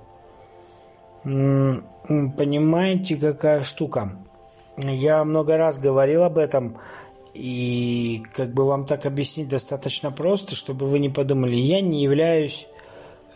понимаете, 1.22 3.16
какая 3.16 3.62
штука. 3.62 4.12
Я 4.76 5.24
много 5.24 5.56
раз 5.56 5.78
говорил 5.78 6.24
об 6.24 6.38
этом, 6.38 6.76
и 7.34 8.22
как 8.34 8.52
бы 8.52 8.64
вам 8.64 8.84
так 8.84 9.06
объяснить 9.06 9.48
достаточно 9.48 10.10
просто, 10.10 10.54
чтобы 10.54 10.86
вы 10.86 10.98
не 10.98 11.08
подумали, 11.08 11.56
я 11.56 11.80
не 11.80 12.02
являюсь 12.02 12.66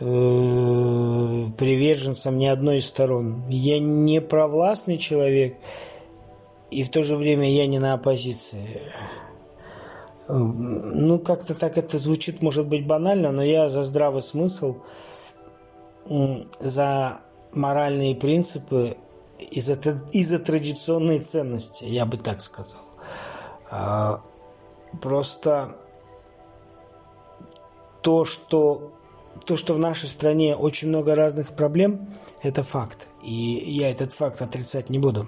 э, 0.00 0.04
приверженцем 0.04 2.38
ни 2.38 2.46
одной 2.46 2.78
из 2.78 2.86
сторон. 2.86 3.44
Я 3.48 3.78
не 3.78 4.20
провластный 4.20 4.98
человек, 4.98 5.56
и 6.70 6.82
в 6.82 6.90
то 6.90 7.02
же 7.02 7.16
время 7.16 7.50
я 7.50 7.66
не 7.66 7.78
на 7.78 7.94
оппозиции. 7.94 8.82
Ну, 10.28 11.20
как-то 11.20 11.54
так 11.54 11.78
это 11.78 11.98
звучит, 11.98 12.42
может 12.42 12.68
быть, 12.68 12.86
банально, 12.86 13.30
но 13.30 13.44
я 13.44 13.68
за 13.68 13.84
здравый 13.84 14.22
смысл, 14.22 14.78
за 16.58 17.20
моральные 17.56 18.14
принципы 18.14 18.96
и 19.38 19.60
за, 19.60 19.78
и 20.12 20.25
за 20.25 20.38
традиционные 20.38 21.20
ценности, 21.20 21.84
я 21.84 22.06
бы 22.06 22.16
так 22.16 22.40
сказал. 22.40 22.80
А, 23.70 24.22
просто 25.00 25.76
то, 28.02 28.25
что 28.25 28.92
то, 29.44 29.56
что 29.56 29.75
в 29.75 29.78
нашей 29.78 30.08
стране 30.08 30.56
очень 30.56 30.88
много 30.88 31.14
разных 31.14 31.54
проблем, 31.54 32.08
это 32.42 32.62
факт. 32.62 33.06
И 33.22 33.32
я 33.32 33.90
этот 33.90 34.12
факт 34.12 34.40
отрицать 34.40 34.88
не 34.88 34.98
буду. 34.98 35.26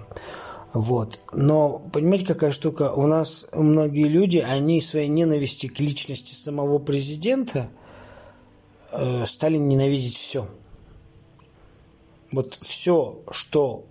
Вот. 0.73 1.19
Но 1.33 1.79
понимаете, 1.91 2.25
какая 2.25 2.51
штука? 2.51 2.91
У 2.91 3.07
нас 3.07 3.47
многие 3.53 4.07
люди, 4.07 4.37
они 4.37 4.81
своей 4.81 5.07
ненависти 5.07 5.67
к 5.67 5.79
личности 5.79 6.33
самого 6.33 6.79
президента 6.79 7.69
э, 8.91 9.25
стали 9.25 9.57
ненавидеть 9.57 10.15
все. 10.15 10.47
Вот 12.31 12.53
все, 12.55 13.19
что 13.31 13.85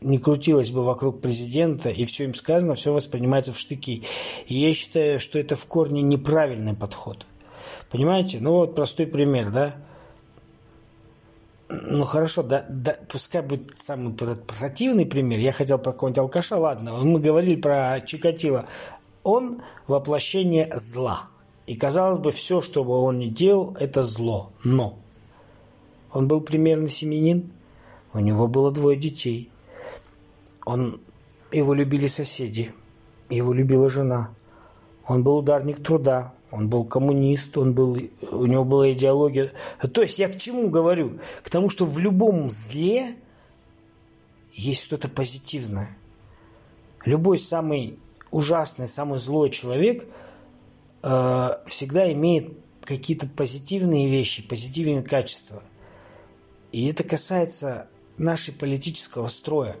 не 0.00 0.18
крутилось 0.18 0.70
бы 0.70 0.82
вокруг 0.84 1.20
президента, 1.20 1.88
и 1.88 2.04
все 2.04 2.24
им 2.24 2.34
сказано, 2.34 2.74
все 2.74 2.92
воспринимается 2.92 3.52
в 3.52 3.58
штыки. 3.58 4.02
И 4.46 4.54
я 4.54 4.72
считаю, 4.74 5.20
что 5.20 5.38
это 5.38 5.56
в 5.56 5.66
корне 5.66 6.02
неправильный 6.02 6.74
подход. 6.74 7.26
Понимаете? 7.90 8.38
Ну 8.40 8.52
вот 8.52 8.74
простой 8.74 9.06
пример, 9.06 9.50
да? 9.50 9.76
Ну 11.68 12.04
хорошо, 12.04 12.42
да, 12.42 12.64
да, 12.68 12.96
пускай 13.08 13.42
будет 13.42 13.78
самый 13.78 14.14
противный 14.14 15.06
пример. 15.06 15.40
Я 15.40 15.52
хотел 15.52 15.78
про 15.78 15.92
какого-нибудь 15.92 16.18
алкаша, 16.18 16.56
ладно. 16.56 16.92
Мы 16.92 17.18
говорили 17.18 17.56
про 17.56 18.00
Чикатило. 18.00 18.66
Он 19.24 19.60
воплощение 19.88 20.70
зла. 20.76 21.28
И 21.66 21.74
казалось 21.74 22.20
бы, 22.20 22.30
все, 22.30 22.60
что 22.60 22.84
бы 22.84 22.92
он 22.92 23.18
ни 23.18 23.26
делал, 23.26 23.76
это 23.80 24.04
зло. 24.04 24.52
Но 24.62 24.98
он 26.12 26.28
был 26.28 26.40
примерный 26.40 26.90
семьянин. 26.90 27.50
У 28.16 28.20
него 28.20 28.48
было 28.48 28.70
двое 28.72 28.96
детей. 28.96 29.50
Он, 30.64 30.98
его 31.52 31.74
любили 31.74 32.06
соседи. 32.06 32.72
Его 33.28 33.52
любила 33.52 33.90
жена. 33.90 34.30
Он 35.06 35.22
был 35.22 35.36
ударник 35.36 35.82
труда. 35.82 36.32
Он 36.50 36.70
был 36.70 36.86
коммунист, 36.86 37.58
он 37.58 37.74
был, 37.74 37.98
у 38.30 38.46
него 38.46 38.64
была 38.64 38.90
идеология. 38.92 39.52
То 39.92 40.00
есть 40.00 40.18
я 40.18 40.30
к 40.30 40.36
чему 40.38 40.70
говорю? 40.70 41.18
К 41.42 41.50
тому, 41.50 41.68
что 41.68 41.84
в 41.84 41.98
любом 41.98 42.50
зле 42.50 43.16
есть 44.54 44.82
что-то 44.82 45.08
позитивное. 45.08 45.98
Любой 47.04 47.38
самый 47.38 47.98
ужасный, 48.30 48.88
самый 48.88 49.18
злой 49.18 49.50
человек 49.50 50.08
э, 51.02 51.48
всегда 51.66 52.10
имеет 52.14 52.56
какие-то 52.80 53.28
позитивные 53.28 54.08
вещи, 54.08 54.42
позитивные 54.42 55.02
качества. 55.02 55.62
И 56.72 56.86
это 56.88 57.04
касается 57.04 57.90
нашей 58.18 58.54
политического 58.54 59.26
строя. 59.26 59.76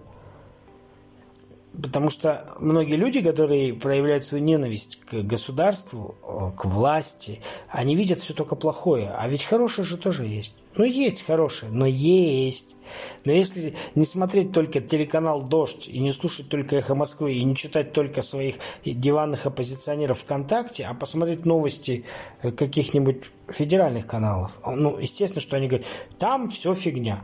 Потому 1.82 2.08
что 2.08 2.54
многие 2.58 2.96
люди, 2.96 3.20
которые 3.20 3.74
проявляют 3.74 4.24
свою 4.24 4.42
ненависть 4.42 4.98
к 5.00 5.14
государству, 5.22 6.16
к 6.56 6.64
власти, 6.64 7.40
они 7.68 7.94
видят 7.94 8.20
все 8.20 8.32
только 8.32 8.56
плохое. 8.56 9.10
А 9.14 9.28
ведь 9.28 9.42
хорошее 9.42 9.86
же 9.86 9.98
тоже 9.98 10.24
есть. 10.24 10.56
Ну, 10.78 10.84
есть 10.84 11.26
хорошее, 11.26 11.70
но 11.72 11.86
есть. 11.86 12.76
Но 13.24 13.32
если 13.32 13.74
не 13.94 14.06
смотреть 14.06 14.52
только 14.52 14.80
телеканал 14.80 15.42
«Дождь» 15.42 15.88
и 15.88 15.98
не 15.98 16.12
слушать 16.12 16.48
только 16.48 16.76
«Эхо 16.76 16.94
Москвы» 16.94 17.34
и 17.34 17.44
не 17.44 17.54
читать 17.54 17.92
только 17.92 18.22
своих 18.22 18.56
диванных 18.84 19.44
оппозиционеров 19.44 20.20
ВКонтакте, 20.20 20.84
а 20.84 20.94
посмотреть 20.94 21.44
новости 21.44 22.04
каких-нибудь 22.40 23.24
федеральных 23.48 24.06
каналов, 24.06 24.58
ну, 24.66 24.98
естественно, 24.98 25.40
что 25.42 25.56
они 25.56 25.68
говорят, 25.68 25.86
там 26.18 26.48
все 26.48 26.74
фигня. 26.74 27.22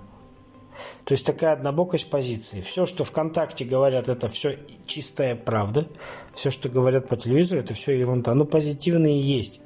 То 1.05 1.13
есть 1.13 1.27
такая 1.27 1.53
однобокость 1.53 2.11
позиции. 2.11 2.61
Все, 2.61 2.87
что 2.87 3.05
ВКонтакте 3.05 3.65
говорят, 3.65 4.09
это 4.09 4.29
все 4.29 4.59
чистая 4.87 5.37
правда. 5.37 5.87
Все, 6.33 6.51
что 6.51 6.69
говорят 6.69 7.09
по 7.09 7.17
телевизору, 7.17 7.61
это 7.61 7.75
все 7.75 7.99
ерунда. 7.99 8.35
Но 8.35 8.45
позитивные 8.45 9.21
есть. 9.21 9.61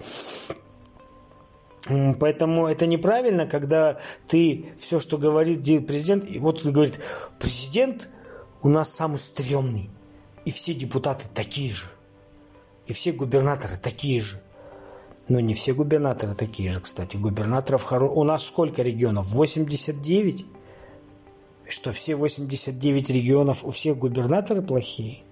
Поэтому 2.19 2.67
это 2.67 2.87
неправильно, 2.87 3.47
когда 3.47 3.99
ты 4.27 4.71
все, 4.79 4.99
что 4.99 5.19
говорит 5.19 5.63
президент, 5.87 6.29
и 6.29 6.39
вот 6.41 6.67
он 6.67 6.73
говорит, 6.73 6.99
президент 7.39 8.09
у 8.63 8.69
нас 8.69 8.93
самый 8.93 9.19
стрёмный, 9.19 9.91
и 10.45 10.51
все 10.51 10.75
депутаты 10.75 11.27
такие 11.33 11.73
же, 11.73 11.87
и 12.89 12.93
все 12.93 13.13
губернаторы 13.13 13.77
такие 13.77 14.21
же. 14.21 14.43
Но 15.29 15.39
не 15.39 15.55
все 15.55 15.75
губернаторы 15.75 16.35
такие 16.35 16.71
же, 16.71 16.81
кстати. 16.81 17.17
Губернаторов 17.17 17.83
хоро... 17.83 18.09
У 18.09 18.23
нас 18.23 18.45
сколько 18.45 18.83
регионов? 18.83 19.27
89? 19.27 20.47
Что 21.69 21.93
все 21.93 22.17
89 22.17 23.11
регионов, 23.11 23.65
у 23.65 23.71
всех 23.71 23.99
губернаторы 23.99 24.63
плохие. 24.63 25.23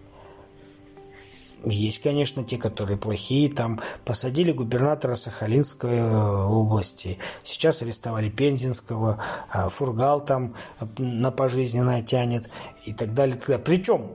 Есть, 1.66 2.03
конечно, 2.03 2.44
те, 2.44 2.59
которые 2.59 2.99
плохие. 2.99 3.51
Там 3.51 3.81
посадили 4.05 4.53
губернатора 4.53 5.14
Сахалинской 5.14 5.97
э, 5.97 6.47
области. 6.47 7.18
Сейчас 7.42 7.81
арестовали 7.81 8.29
Пензенского. 8.29 9.23
А 9.51 9.68
Фургал 9.70 10.23
там 10.23 10.55
на 10.99 11.31
пожизненное 11.31 12.03
тянет. 12.03 12.51
И 12.85 12.92
так 12.92 13.14
далее. 13.14 13.38
Причем, 13.38 14.12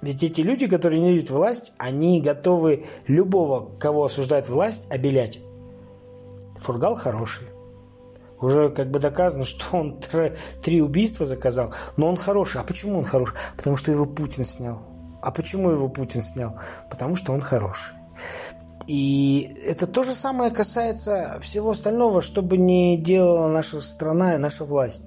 ведь 0.00 0.22
эти 0.22 0.40
люди, 0.40 0.68
которые 0.68 1.00
не 1.00 1.14
видят 1.14 1.30
власть, 1.30 1.72
они 1.78 2.20
готовы 2.20 2.86
любого, 3.08 3.76
кого 3.78 4.04
осуждает 4.04 4.48
власть, 4.48 4.88
обелять. 4.92 5.40
Фургал 6.60 6.94
хороший. 6.94 7.48
Уже 8.40 8.70
как 8.70 8.90
бы 8.90 8.98
доказано, 8.98 9.44
что 9.46 9.76
он 9.76 10.00
три 10.62 10.82
убийства 10.82 11.26
заказал, 11.26 11.72
но 11.96 12.08
он 12.08 12.16
хороший. 12.16 12.60
А 12.60 12.64
почему 12.64 12.98
он 12.98 13.04
хороший? 13.04 13.36
Потому 13.56 13.76
что 13.76 13.90
его 13.90 14.04
Путин 14.04 14.44
снял. 14.44 14.82
А 15.22 15.30
почему 15.30 15.70
его 15.70 15.88
Путин 15.88 16.22
снял? 16.22 16.58
Потому 16.90 17.16
что 17.16 17.32
он 17.32 17.40
хороший. 17.40 17.94
И 18.86 19.54
это 19.66 19.86
то 19.86 20.02
же 20.02 20.14
самое 20.14 20.50
касается 20.50 21.38
всего 21.42 21.70
остального, 21.70 22.22
что 22.22 22.40
бы 22.40 22.56
ни 22.56 22.96
делала 22.96 23.48
наша 23.48 23.80
страна 23.82 24.34
и 24.34 24.38
наша 24.38 24.64
власть. 24.64 25.02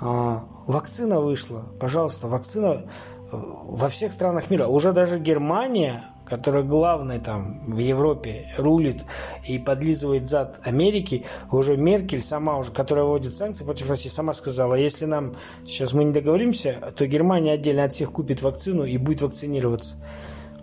А, 0.00 0.44
вакцина 0.66 1.20
вышла, 1.20 1.66
пожалуйста, 1.78 2.26
вакцина 2.26 2.90
во 3.30 3.88
всех 3.88 4.12
странах 4.12 4.50
мира. 4.50 4.66
Уже 4.66 4.92
даже 4.92 5.20
Германия 5.20 6.04
который 6.30 6.62
главный 6.62 7.18
там 7.18 7.60
в 7.66 7.78
Европе 7.78 8.46
рулит 8.56 9.04
и 9.48 9.58
подлизывает 9.58 10.28
зад 10.28 10.60
Америки, 10.62 11.26
уже 11.50 11.76
Меркель 11.76 12.22
сама 12.22 12.56
уже, 12.56 12.70
которая 12.70 13.04
вводит 13.04 13.34
санкции 13.34 13.64
против 13.64 13.90
России, 13.90 14.08
сама 14.08 14.32
сказала, 14.32 14.76
если 14.76 15.06
нам 15.06 15.34
сейчас 15.66 15.92
мы 15.92 16.04
не 16.04 16.12
договоримся, 16.12 16.92
то 16.96 17.06
Германия 17.06 17.52
отдельно 17.52 17.84
от 17.84 17.92
всех 17.92 18.12
купит 18.12 18.42
вакцину 18.42 18.84
и 18.84 18.96
будет 18.96 19.22
вакцинироваться. 19.22 19.96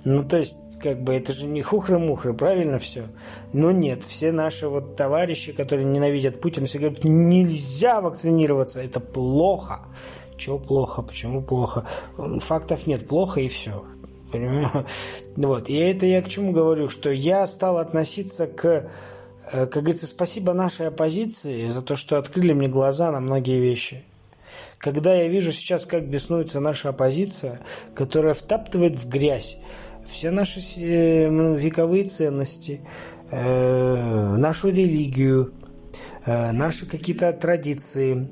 Ну, 0.06 0.24
то 0.24 0.38
есть, 0.38 0.56
как 0.82 1.04
бы 1.04 1.14
это 1.14 1.34
же 1.34 1.48
не 1.48 1.62
хухры-мухры, 1.62 2.34
правильно 2.34 2.80
все? 2.80 3.08
Но 3.52 3.72
нет, 3.72 4.04
все 4.04 4.32
наши 4.32 4.70
вот 4.70 4.96
товарищи, 4.96 5.52
которые 5.52 5.86
ненавидят 5.86 6.40
Путина, 6.40 6.66
все 6.66 6.80
говорят, 6.80 7.04
нельзя 7.04 8.00
вакцинироваться, 8.00 8.80
это 8.80 9.02
плохо. 9.02 9.82
Чего 10.38 10.60
плохо? 10.60 11.02
Почему 11.02 11.42
плохо? 11.42 11.84
Фактов 12.16 12.88
нет, 12.88 13.08
плохо 13.08 13.42
и 13.42 13.48
все. 13.48 13.84
Понимаю? 14.32 14.70
Вот. 15.36 15.70
И 15.70 15.76
это 15.76 16.08
я 16.08 16.24
к 16.24 16.30
чему 16.30 16.52
говорю, 16.52 16.90
что 16.90 17.12
я 17.12 17.46
стал 17.46 17.78
относиться 17.78 18.48
к, 18.48 18.90
э, 19.52 19.68
как 19.68 19.84
говорится, 19.84 20.08
спасибо 20.08 20.54
нашей 20.54 20.88
оппозиции 20.88 21.68
за 21.68 21.84
то, 21.84 21.96
что 21.96 22.18
открыли 22.18 22.54
мне 22.54 22.68
глаза 22.68 23.12
на 23.12 23.20
многие 23.20 23.60
вещи. 23.60 24.04
Когда 24.80 25.14
я 25.14 25.28
вижу 25.28 25.52
сейчас, 25.52 25.86
как 25.86 26.10
беснуется 26.10 26.60
наша 26.60 26.90
оппозиция, 26.90 27.62
которая 27.94 28.34
втаптывает 28.34 28.96
в 28.96 29.08
грязь 29.08 29.60
все 30.08 30.32
наши 30.32 30.60
э, 30.60 31.56
вековые 31.56 32.06
ценности, 32.06 32.82
э, 33.30 34.36
нашу 34.38 34.70
религию, 34.70 35.54
наши 36.26 36.86
какие-то 36.86 37.32
традиции, 37.32 38.28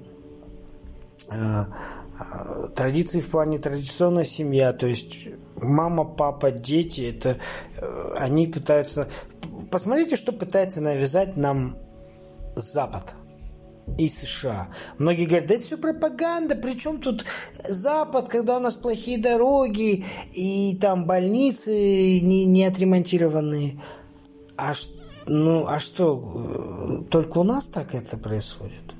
традиции 2.75 3.19
в 3.21 3.29
плане 3.29 3.57
традиционная 3.57 4.25
семья, 4.25 4.73
то 4.73 4.85
есть 4.85 5.29
мама, 5.61 6.05
папа, 6.05 6.51
дети, 6.51 7.01
это 7.01 7.37
э, 7.77 8.13
они 8.17 8.47
пытаются... 8.47 9.07
Посмотрите, 9.71 10.15
что 10.15 10.31
пытается 10.31 10.81
навязать 10.81 11.37
нам 11.37 11.77
Запад 12.55 13.13
и 13.97 14.07
США. 14.07 14.69
Многие 14.97 15.25
говорят, 15.25 15.47
да 15.47 15.55
это 15.55 15.63
все 15.63 15.77
пропаганда, 15.77 16.55
причем 16.55 16.99
тут 16.99 17.25
Запад, 17.53 18.29
когда 18.29 18.57
у 18.57 18.59
нас 18.59 18.75
плохие 18.75 19.17
дороги 19.17 20.05
и 20.33 20.77
там 20.79 21.05
больницы 21.05 22.19
не, 22.19 22.45
не 22.45 22.65
отремонтированные. 22.65 23.81
А, 24.57 24.73
ну, 25.27 25.67
а 25.67 25.79
что, 25.79 27.03
э, 27.05 27.09
только 27.09 27.39
у 27.39 27.43
нас 27.43 27.67
так 27.67 27.93
это 27.93 28.17
происходит? 28.17 28.94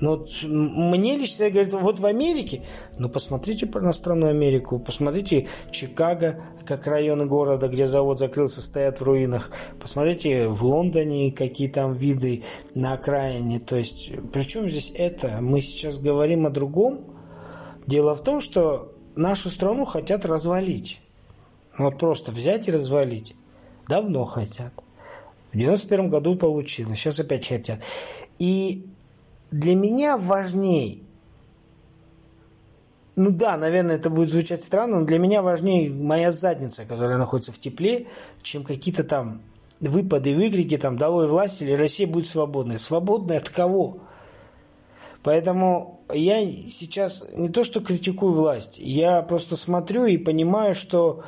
Но 0.00 0.16
вот 0.16 0.28
мне 0.44 1.16
лично 1.16 1.50
говорят, 1.50 1.72
вот 1.72 1.98
в 1.98 2.06
Америке, 2.06 2.62
ну 2.98 3.08
посмотрите 3.08 3.66
на 3.66 3.92
страну 3.92 4.28
Америку, 4.28 4.78
посмотрите 4.78 5.48
Чикаго, 5.70 6.40
как 6.64 6.86
районы 6.86 7.26
города, 7.26 7.68
где 7.68 7.86
завод 7.86 8.18
закрылся, 8.18 8.62
стоят 8.62 9.00
в 9.00 9.04
руинах. 9.04 9.50
Посмотрите 9.80 10.48
в 10.48 10.64
Лондоне, 10.64 11.32
какие 11.32 11.68
там 11.68 11.94
виды 11.94 12.42
на 12.74 12.92
окраине. 12.92 13.58
То 13.60 13.76
есть, 13.76 14.12
причем 14.32 14.68
здесь 14.68 14.92
это? 14.94 15.38
Мы 15.40 15.60
сейчас 15.60 15.98
говорим 15.98 16.46
о 16.46 16.50
другом. 16.50 17.00
Дело 17.86 18.14
в 18.14 18.22
том, 18.22 18.40
что 18.40 18.92
нашу 19.16 19.50
страну 19.50 19.84
хотят 19.84 20.24
развалить. 20.24 21.00
Вот 21.76 21.98
просто 21.98 22.32
взять 22.32 22.68
и 22.68 22.72
развалить. 22.72 23.34
Давно 23.88 24.24
хотят. 24.24 24.72
В 25.52 25.56
91 25.56 26.10
году 26.10 26.36
получилось, 26.36 26.98
сейчас 26.98 27.20
опять 27.20 27.46
хотят. 27.46 27.80
И 28.38 28.86
для 29.50 29.74
меня 29.74 30.16
важней 30.16 31.04
ну 33.18 33.32
да, 33.32 33.56
наверное, 33.56 33.96
это 33.96 34.10
будет 34.10 34.30
звучать 34.30 34.62
странно, 34.62 35.00
но 35.00 35.04
для 35.04 35.18
меня 35.18 35.42
важнее 35.42 35.90
моя 35.90 36.30
задница, 36.30 36.84
которая 36.84 37.18
находится 37.18 37.50
в 37.50 37.58
тепле, 37.58 38.06
чем 38.42 38.62
какие-то 38.62 39.02
там 39.02 39.42
выпады, 39.80 40.36
выкрики, 40.36 40.78
там, 40.78 40.96
долой 40.96 41.26
власть 41.26 41.60
или 41.60 41.72
Россия 41.72 42.06
будет 42.06 42.28
свободной. 42.28 42.78
Свободной 42.78 43.38
от 43.38 43.48
кого? 43.48 43.98
Поэтому 45.24 46.00
я 46.14 46.40
сейчас 46.68 47.26
не 47.36 47.48
то, 47.48 47.64
что 47.64 47.80
критикую 47.80 48.32
власть, 48.32 48.78
я 48.78 49.22
просто 49.22 49.56
смотрю 49.56 50.06
и 50.06 50.16
понимаю, 50.16 50.76
что 50.76 51.24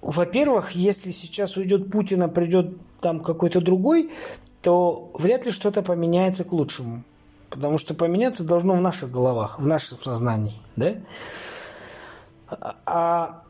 во-первых, 0.00 0.72
если 0.72 1.10
сейчас 1.10 1.56
уйдет 1.56 1.90
Путин, 1.90 2.22
а 2.22 2.28
придет 2.28 2.78
там 3.00 3.20
какой-то 3.20 3.60
другой, 3.60 4.10
то 4.62 5.10
вряд 5.14 5.46
ли 5.46 5.52
что-то 5.52 5.82
поменяется 5.82 6.44
к 6.44 6.52
лучшему. 6.52 7.02
Потому 7.50 7.78
что 7.78 7.94
поменяться 7.94 8.44
должно 8.44 8.74
в 8.74 8.80
наших 8.80 9.10
головах, 9.10 9.58
в 9.58 9.66
нашем 9.66 9.98
сознании. 9.98 10.60
Да? 10.76 10.94
А 12.84 13.42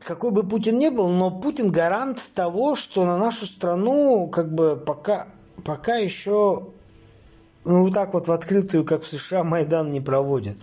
какой 0.00 0.30
бы 0.30 0.42
Путин 0.42 0.78
ни 0.78 0.88
был, 0.88 1.08
но 1.08 1.30
Путин 1.30 1.70
гарант 1.70 2.30
того, 2.34 2.76
что 2.76 3.04
на 3.04 3.18
нашу 3.18 3.46
страну 3.46 4.28
как 4.28 4.52
бы 4.52 4.76
пока, 4.76 5.28
пока 5.64 5.96
еще 5.96 6.66
ну, 7.64 7.84
вот 7.84 7.94
так 7.94 8.12
вот 8.12 8.28
в 8.28 8.32
открытую, 8.32 8.84
как 8.84 9.02
в 9.02 9.08
США, 9.08 9.42
Майдан 9.42 9.90
не 9.90 10.00
проводит. 10.00 10.58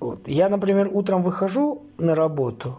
Вот. 0.00 0.26
Я, 0.26 0.48
например, 0.48 0.88
утром 0.92 1.22
выхожу 1.22 1.82
на 1.98 2.14
работу, 2.14 2.78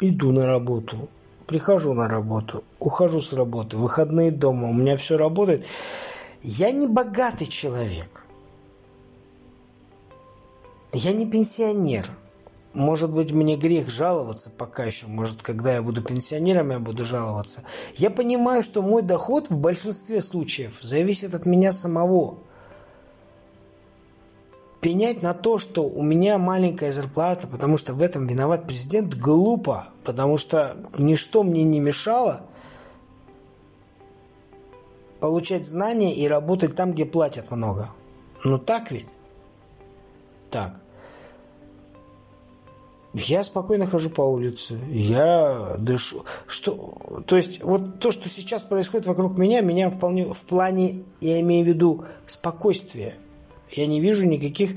иду 0.00 0.32
на 0.32 0.46
работу, 0.46 1.08
прихожу 1.50 1.94
на 1.94 2.06
работу, 2.06 2.62
ухожу 2.78 3.20
с 3.20 3.32
работы, 3.32 3.76
выходные 3.76 4.30
дома, 4.30 4.68
у 4.68 4.72
меня 4.72 4.96
все 4.96 5.16
работает. 5.16 5.66
Я 6.42 6.70
не 6.70 6.86
богатый 6.86 7.46
человек. 7.46 8.22
Я 10.92 11.12
не 11.12 11.28
пенсионер. 11.28 12.06
Может 12.72 13.10
быть, 13.10 13.32
мне 13.32 13.56
грех 13.56 13.90
жаловаться 13.90 14.48
пока 14.48 14.84
еще. 14.84 15.08
Может, 15.08 15.42
когда 15.42 15.74
я 15.74 15.82
буду 15.82 16.04
пенсионером, 16.04 16.70
я 16.70 16.78
буду 16.78 17.04
жаловаться. 17.04 17.64
Я 17.96 18.10
понимаю, 18.10 18.62
что 18.62 18.80
мой 18.80 19.02
доход 19.02 19.50
в 19.50 19.56
большинстве 19.56 20.20
случаев 20.20 20.78
зависит 20.80 21.34
от 21.34 21.46
меня 21.46 21.72
самого 21.72 22.38
пенять 24.80 25.22
на 25.22 25.34
то, 25.34 25.58
что 25.58 25.84
у 25.84 26.02
меня 26.02 26.38
маленькая 26.38 26.92
зарплата, 26.92 27.46
потому 27.46 27.76
что 27.76 27.94
в 27.94 28.02
этом 28.02 28.26
виноват 28.26 28.66
президент, 28.66 29.14
глупо, 29.14 29.88
потому 30.04 30.38
что 30.38 30.76
ничто 30.98 31.42
мне 31.42 31.62
не 31.62 31.80
мешало 31.80 32.42
получать 35.20 35.66
знания 35.66 36.14
и 36.14 36.26
работать 36.26 36.74
там, 36.74 36.92
где 36.92 37.04
платят 37.04 37.50
много. 37.50 37.90
Ну 38.44 38.58
так 38.58 38.90
ведь? 38.90 39.06
Так. 40.50 40.80
Я 43.12 43.42
спокойно 43.42 43.86
хожу 43.86 44.08
по 44.08 44.22
улице, 44.22 44.78
я 44.88 45.74
дышу. 45.78 46.24
Что, 46.46 47.22
то 47.26 47.36
есть, 47.36 47.62
вот 47.62 47.98
то, 47.98 48.12
что 48.12 48.28
сейчас 48.28 48.62
происходит 48.62 49.06
вокруг 49.06 49.36
меня, 49.36 49.62
меня 49.62 49.90
вполне 49.90 50.32
в 50.32 50.40
плане, 50.42 51.02
я 51.20 51.40
имею 51.40 51.64
в 51.64 51.68
виду, 51.68 52.04
спокойствия. 52.26 53.14
Я 53.72 53.86
не 53.86 54.00
вижу 54.00 54.26
никаких 54.26 54.72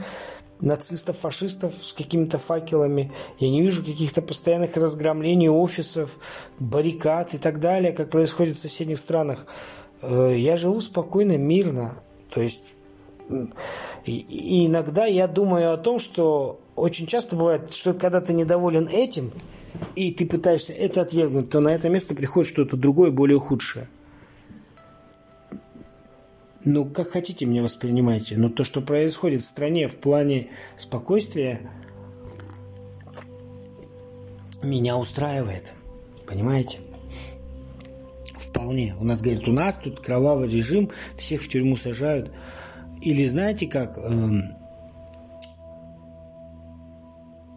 нацистов, 0.61 1.17
фашистов 1.17 1.73
с 1.75 1.93
какими-то 1.93 2.37
факелами. 2.37 3.11
Я 3.39 3.49
не 3.49 3.61
вижу 3.61 3.83
каких-то 3.83 4.21
постоянных 4.21 4.75
разгромлений 4.77 5.49
офисов, 5.49 6.17
баррикад 6.59 7.33
и 7.33 7.37
так 7.37 7.59
далее, 7.59 7.91
как 7.91 8.09
происходит 8.09 8.57
в 8.57 8.61
соседних 8.61 8.97
странах. 8.97 9.45
Э, 10.01 10.33
я 10.35 10.57
живу 10.57 10.79
спокойно, 10.79 11.37
мирно. 11.37 11.95
То 12.29 12.41
есть 12.41 12.63
и 14.05 14.65
иногда 14.65 15.05
я 15.05 15.27
думаю 15.27 15.73
о 15.73 15.77
том, 15.77 15.99
что 15.99 16.59
очень 16.75 17.07
часто 17.07 17.35
бывает, 17.35 17.73
что 17.73 17.93
когда 17.93 18.21
ты 18.21 18.33
недоволен 18.33 18.87
этим, 18.87 19.31
и 19.95 20.11
ты 20.11 20.25
пытаешься 20.25 20.73
это 20.73 21.01
отвергнуть, 21.01 21.49
то 21.49 21.59
на 21.59 21.69
это 21.69 21.89
место 21.89 22.15
приходит 22.15 22.51
что-то 22.51 22.77
другое, 22.77 23.11
более 23.11 23.39
худшее. 23.39 23.87
Ну, 26.65 26.85
как 26.85 27.11
хотите 27.11 27.45
меня 27.45 27.61
воспринимайте. 27.61 28.37
Но 28.37 28.49
то, 28.49 28.63
что 28.63 28.81
происходит 28.81 29.41
в 29.41 29.45
стране 29.45 29.87
в 29.87 29.97
плане 29.97 30.49
спокойствия, 30.77 31.69
меня 34.61 34.97
устраивает. 34.97 35.73
Понимаете? 36.25 36.79
Вполне. 38.37 38.95
У 38.99 39.03
нас 39.03 39.21
говорят, 39.21 39.47
у 39.47 39.51
нас 39.51 39.75
тут 39.75 39.99
кровавый 39.99 40.49
режим, 40.49 40.91
всех 41.17 41.41
в 41.41 41.49
тюрьму 41.49 41.75
сажают. 41.75 42.31
Или 43.01 43.25
знаете 43.25 43.67
как? 43.67 43.97
Эм, 43.97 44.43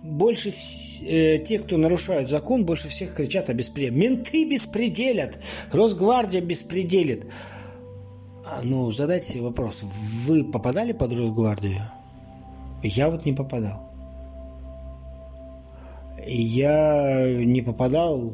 больше 0.02 0.50
э, 0.50 1.38
те, 1.38 1.58
кто 1.60 1.76
нарушают 1.76 2.28
закон, 2.28 2.64
больше 2.64 2.88
всех 2.88 3.14
кричат 3.14 3.50
о 3.50 3.54
беспределе. 3.54 3.94
Менты 3.94 4.48
беспределят, 4.48 5.38
Росгвардия 5.70 6.40
беспределит. 6.40 7.26
А, 8.48 8.62
ну, 8.62 8.92
задайте 8.92 9.32
себе 9.32 9.42
вопрос. 9.42 9.82
Вы 10.24 10.44
попадали 10.44 10.92
под 10.92 11.12
Росгвардию? 11.12 11.82
Я 12.80 13.10
вот 13.10 13.26
не 13.26 13.32
попадал. 13.32 13.90
Я 16.24 17.34
не 17.44 17.60
попадал 17.60 18.32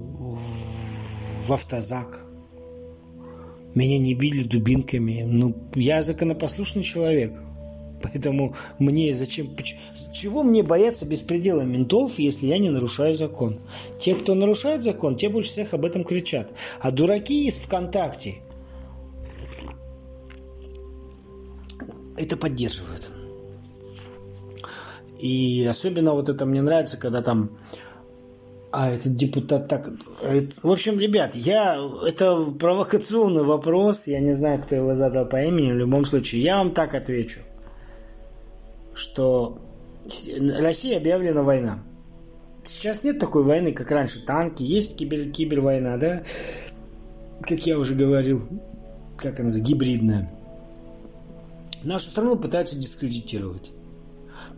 в 1.47 1.53
автозак. 1.53 2.27
Меня 3.75 3.99
не 3.99 4.15
били 4.15 4.45
дубинками. 4.45 5.23
Ну, 5.23 5.57
я 5.75 6.03
законопослушный 6.03 6.83
человек. 6.83 7.33
Поэтому 8.03 8.55
мне 8.79 9.15
зачем... 9.15 9.57
Чего 10.13 10.43
мне 10.43 10.63
бояться 10.63 11.07
беспредела 11.07 11.63
ментов, 11.63 12.19
если 12.19 12.49
я 12.49 12.59
не 12.59 12.69
нарушаю 12.69 13.15
закон? 13.15 13.59
Те, 13.99 14.15
кто 14.15 14.35
нарушает 14.35 14.83
закон, 14.83 15.17
те 15.17 15.31
больше 15.31 15.51
всех 15.51 15.73
об 15.73 15.87
этом 15.87 16.05
кричат. 16.05 16.51
А 16.81 16.91
дураки 16.91 17.47
из 17.47 17.55
ВКонтакте– 17.61 18.37
это 22.17 22.37
поддерживают. 22.37 23.11
И 25.19 25.65
особенно 25.65 26.15
вот 26.15 26.29
это 26.29 26.47
мне 26.47 26.63
нравится, 26.63 26.97
когда 26.97 27.23
там 27.23 27.57
а 28.73 28.91
этот 28.91 29.15
депутат 29.17 29.69
так... 29.69 29.91
В 30.63 30.71
общем, 30.71 30.99
ребят, 30.99 31.35
я... 31.35 31.79
Это 32.07 32.43
провокационный 32.59 33.45
вопрос. 33.45 34.07
Я 34.07 34.19
не 34.21 34.33
знаю, 34.33 34.63
кто 34.63 34.75
его 34.75 34.95
задал 34.95 35.27
по 35.27 35.43
имени. 35.45 35.73
В 35.73 35.77
любом 35.77 36.07
случае, 36.07 36.43
я 36.43 36.57
вам 36.57 36.73
так 36.73 36.95
отвечу. 36.95 37.41
Что 38.95 39.59
Россия 40.59 40.97
объявлена 40.97 41.43
война. 41.43 41.83
Сейчас 42.65 43.05
нет 43.05 43.19
такой 43.19 43.45
войны, 43.45 43.73
как 43.73 43.91
раньше. 43.91 44.25
Танки, 44.25 44.63
есть 44.63 44.97
кибер, 44.97 45.31
кибервойна, 45.31 45.99
да? 45.99 46.23
Как 47.43 47.67
я 47.67 47.79
уже 47.79 47.95
говорил. 47.95 48.41
Как 49.19 49.35
она 49.35 49.45
называется? 49.45 49.71
Гибридная. 49.71 50.42
Нашу 51.85 52.09
страну 52.09 52.37
пытаются 52.37 52.77
дискредитировать. 52.77 53.73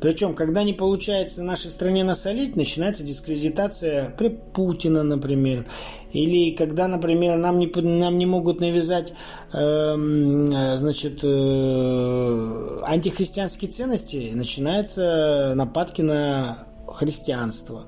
Причем, 0.00 0.34
когда 0.34 0.62
не 0.64 0.72
получается 0.72 1.42
нашей 1.42 1.70
стране 1.70 2.04
насолить, 2.04 2.56
начинается 2.56 3.02
дискредитация 3.02 4.10
при 4.10 4.28
Путина, 4.28 5.02
например. 5.02 5.66
Или 6.12 6.54
когда, 6.54 6.88
например, 6.88 7.38
нам 7.38 7.58
не, 7.58 7.66
нам 7.66 8.18
не 8.18 8.26
могут 8.26 8.60
навязать 8.60 9.12
э, 9.52 10.76
значит, 10.76 11.24
э, 11.24 12.80
антихристианские 12.86 13.70
ценности, 13.70 14.32
начинаются 14.34 15.54
нападки 15.54 16.02
на 16.02 16.58
христианство. 16.86 17.84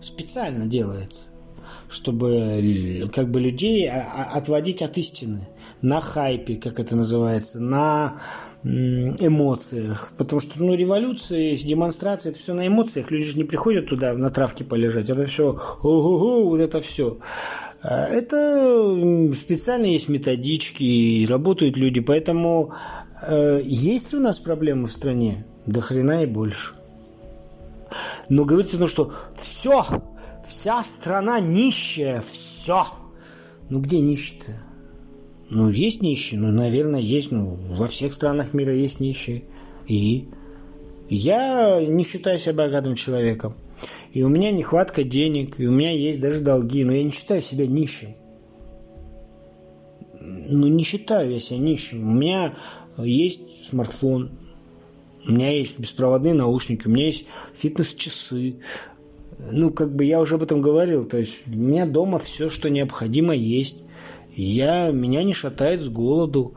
Специально 0.00 0.66
делается 0.66 1.30
чтобы 1.90 3.08
как 3.14 3.30
бы 3.30 3.40
людей 3.40 3.88
отводить 3.90 4.82
от 4.82 4.98
истины 4.98 5.48
на 5.80 6.00
хайпе, 6.00 6.56
как 6.56 6.78
это 6.80 6.96
называется, 6.96 7.60
на 7.60 8.18
эмоциях. 8.64 10.12
Потому 10.16 10.40
что, 10.40 10.62
ну, 10.62 10.74
революции, 10.74 11.56
демонстрации, 11.56 12.30
это 12.30 12.38
все 12.38 12.54
на 12.54 12.66
эмоциях. 12.66 13.10
Люди 13.10 13.24
же 13.24 13.36
не 13.36 13.44
приходят 13.44 13.88
туда 13.88 14.14
на 14.14 14.30
травке 14.30 14.64
полежать. 14.64 15.10
Это 15.10 15.26
все, 15.26 15.58
ого-го, 15.82 16.48
вот 16.48 16.60
это 16.60 16.80
все. 16.80 17.18
А 17.82 18.06
это 18.06 19.32
специально 19.34 19.86
есть 19.86 20.08
методички, 20.08 21.26
работают 21.26 21.76
люди. 21.76 22.00
Поэтому 22.00 22.72
э, 23.26 23.60
есть 23.62 24.14
у 24.14 24.20
нас 24.20 24.40
проблемы 24.40 24.86
в 24.86 24.92
стране? 24.92 25.46
До 25.66 25.80
хрена 25.80 26.24
и 26.24 26.26
больше. 26.26 26.72
Но 28.28 28.44
говорится, 28.44 28.78
ну 28.78 28.88
что, 28.88 29.12
все, 29.34 29.84
вся 30.44 30.82
страна 30.82 31.40
нищая, 31.40 32.20
все. 32.20 32.86
Ну 33.70 33.80
где 33.80 34.00
нищие-то? 34.00 34.67
Ну, 35.50 35.70
есть 35.70 36.02
нищие, 36.02 36.40
ну, 36.40 36.52
наверное, 36.52 37.00
есть. 37.00 37.32
Ну, 37.32 37.56
во 37.70 37.86
всех 37.86 38.12
странах 38.12 38.52
мира 38.52 38.74
есть 38.74 39.00
нищие. 39.00 39.44
И 39.86 40.28
я 41.08 41.82
не 41.84 42.04
считаю 42.04 42.38
себя 42.38 42.52
богатым 42.52 42.94
человеком. 42.94 43.54
и 44.12 44.22
у 44.22 44.28
меня 44.28 44.50
нехватка 44.50 45.04
денег, 45.04 45.58
и 45.58 45.66
у 45.66 45.70
меня 45.70 45.92
есть 45.92 46.20
даже 46.20 46.40
долги, 46.40 46.84
но 46.84 46.92
я 46.92 47.02
не 47.02 47.10
считаю 47.10 47.40
себя 47.40 47.66
нищим. 47.66 48.08
Ну, 50.20 50.66
не 50.66 50.82
считаю 50.82 51.30
я 51.30 51.40
себя 51.40 51.58
нищим. 51.58 52.08
У 52.08 52.12
меня 52.12 52.54
есть 52.98 53.68
смартфон, 53.70 54.30
у 55.26 55.32
меня 55.32 55.50
есть 55.56 55.78
беспроводные 55.78 56.34
наушники, 56.34 56.86
у 56.86 56.90
меня 56.90 57.06
есть 57.06 57.26
фитнес-часы. 57.54 58.56
Ну, 59.38 59.72
как 59.72 59.94
бы 59.94 60.04
я 60.04 60.20
уже 60.20 60.34
об 60.34 60.42
этом 60.42 60.60
говорил. 60.60 61.04
То 61.04 61.18
есть 61.18 61.46
у 61.46 61.56
меня 61.56 61.86
дома 61.86 62.18
все, 62.18 62.48
что 62.50 62.68
необходимо, 62.68 63.34
есть. 63.34 63.82
Я, 64.38 64.92
меня 64.92 65.24
не 65.24 65.34
шатает 65.34 65.82
с 65.82 65.88
голоду. 65.88 66.54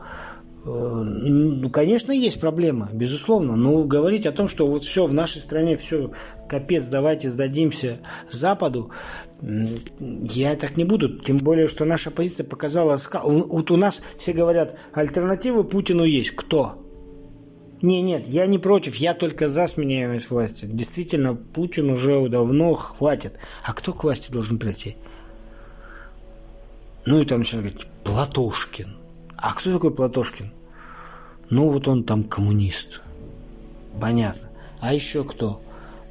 Э, 0.64 0.68
ну, 0.68 1.68
конечно, 1.68 2.12
есть 2.12 2.40
проблема, 2.40 2.88
безусловно. 2.92 3.56
Но 3.56 3.82
говорить 3.82 4.24
о 4.24 4.30
том, 4.32 4.46
что 4.46 4.68
вот 4.68 4.84
все 4.84 5.04
в 5.04 5.12
нашей 5.12 5.42
стране, 5.42 5.74
все, 5.74 6.12
капец, 6.48 6.86
давайте 6.86 7.28
сдадимся 7.28 7.98
Западу, 8.30 8.92
я 9.40 10.54
так 10.54 10.76
не 10.76 10.84
буду. 10.84 11.18
Тем 11.18 11.38
более, 11.38 11.66
что 11.66 11.84
наша 11.84 12.12
позиция 12.12 12.46
показала... 12.46 12.96
Вот 13.24 13.72
у 13.72 13.76
нас 13.76 14.00
все 14.16 14.32
говорят, 14.32 14.78
альтернативы 14.92 15.64
Путину 15.64 16.04
есть. 16.04 16.30
Кто? 16.30 16.78
Не, 17.82 18.00
нет, 18.00 18.28
я 18.28 18.46
не 18.46 18.58
против, 18.58 18.94
я 18.94 19.12
только 19.12 19.48
за 19.48 19.66
сменяемость 19.66 20.30
власти. 20.30 20.66
Действительно, 20.66 21.34
Путин 21.34 21.90
уже 21.90 22.28
давно 22.28 22.74
хватит. 22.74 23.38
А 23.64 23.72
кто 23.72 23.92
к 23.92 24.04
власти 24.04 24.30
должен 24.30 24.60
прийти? 24.60 24.96
Ну 27.04 27.20
и 27.20 27.24
там 27.24 27.40
начинают 27.40 27.74
говорить, 27.74 27.90
Платошкин. 28.04 28.88
А 29.36 29.54
кто 29.54 29.72
такой 29.72 29.92
Платошкин? 29.92 30.52
Ну 31.50 31.70
вот 31.70 31.88
он 31.88 32.04
там 32.04 32.24
коммунист. 32.24 33.02
Понятно. 34.00 34.48
А 34.80 34.94
еще 34.94 35.24
кто? 35.24 35.60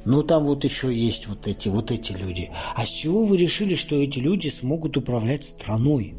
Ну 0.04 0.22
там 0.22 0.44
вот 0.44 0.64
еще 0.64 0.92
есть 0.94 1.28
вот 1.28 1.46
эти, 1.46 1.68
вот 1.68 1.90
эти 1.90 2.12
люди. 2.12 2.50
А 2.74 2.84
с 2.84 2.90
чего 2.90 3.22
вы 3.22 3.36
решили, 3.36 3.74
что 3.74 3.96
эти 3.96 4.18
люди 4.18 4.48
смогут 4.48 4.96
управлять 4.96 5.44
страной? 5.44 6.14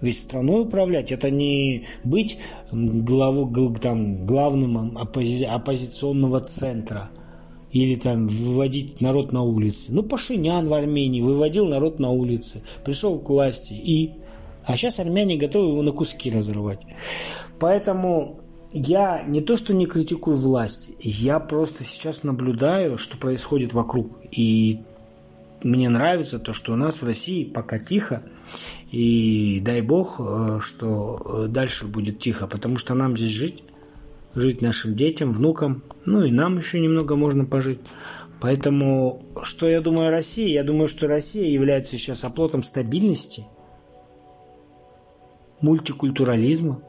Ведь 0.00 0.18
страной 0.18 0.62
управлять 0.62 1.12
это 1.12 1.30
не 1.30 1.86
быть 2.04 2.38
главу, 2.70 3.74
там, 3.74 4.26
главным 4.26 4.96
оппози, 4.96 5.44
оппозиционного 5.44 6.40
центра 6.40 7.10
или 7.72 7.96
там 7.96 8.28
выводить 8.28 9.00
народ 9.00 9.32
на 9.32 9.42
улицы. 9.42 9.92
Ну, 9.92 10.02
Пашинян 10.02 10.68
в 10.68 10.74
Армении 10.74 11.20
выводил 11.20 11.66
народ 11.66 11.98
на 12.00 12.10
улицы, 12.10 12.62
пришел 12.84 13.18
к 13.18 13.28
власти 13.28 13.72
и... 13.72 14.12
А 14.64 14.76
сейчас 14.76 14.98
армяне 14.98 15.38
готовы 15.38 15.70
его 15.70 15.82
на 15.82 15.92
куски 15.92 16.30
разрывать. 16.30 16.80
Поэтому 17.58 18.40
я 18.70 19.22
не 19.22 19.40
то, 19.40 19.56
что 19.56 19.72
не 19.72 19.86
критикую 19.86 20.36
власть, 20.36 20.90
я 21.00 21.40
просто 21.40 21.84
сейчас 21.84 22.22
наблюдаю, 22.22 22.98
что 22.98 23.16
происходит 23.16 23.72
вокруг. 23.72 24.18
И 24.30 24.80
мне 25.62 25.88
нравится 25.88 26.38
то, 26.38 26.52
что 26.52 26.74
у 26.74 26.76
нас 26.76 27.00
в 27.00 27.06
России 27.06 27.44
пока 27.44 27.78
тихо, 27.78 28.22
и 28.90 29.60
дай 29.60 29.80
бог, 29.80 30.20
э, 30.20 30.60
что 30.62 31.20
э, 31.24 31.46
дальше 31.48 31.86
будет 31.86 32.20
тихо, 32.20 32.46
потому 32.46 32.76
что 32.76 32.94
нам 32.94 33.16
здесь 33.16 33.30
жить, 33.30 33.64
жить 34.40 34.62
нашим 34.62 34.94
детям, 34.96 35.32
внукам, 35.32 35.82
ну 36.04 36.24
и 36.24 36.30
нам 36.30 36.58
еще 36.58 36.80
немного 36.80 37.16
можно 37.16 37.44
пожить. 37.44 37.80
Поэтому, 38.40 39.22
что 39.42 39.68
я 39.68 39.80
думаю 39.80 40.08
о 40.08 40.10
России? 40.10 40.48
Я 40.48 40.62
думаю, 40.62 40.88
что 40.88 41.08
Россия 41.08 41.48
является 41.48 41.92
сейчас 41.92 42.24
оплотом 42.24 42.62
стабильности, 42.62 43.46
мультикультурализма, 45.60 46.80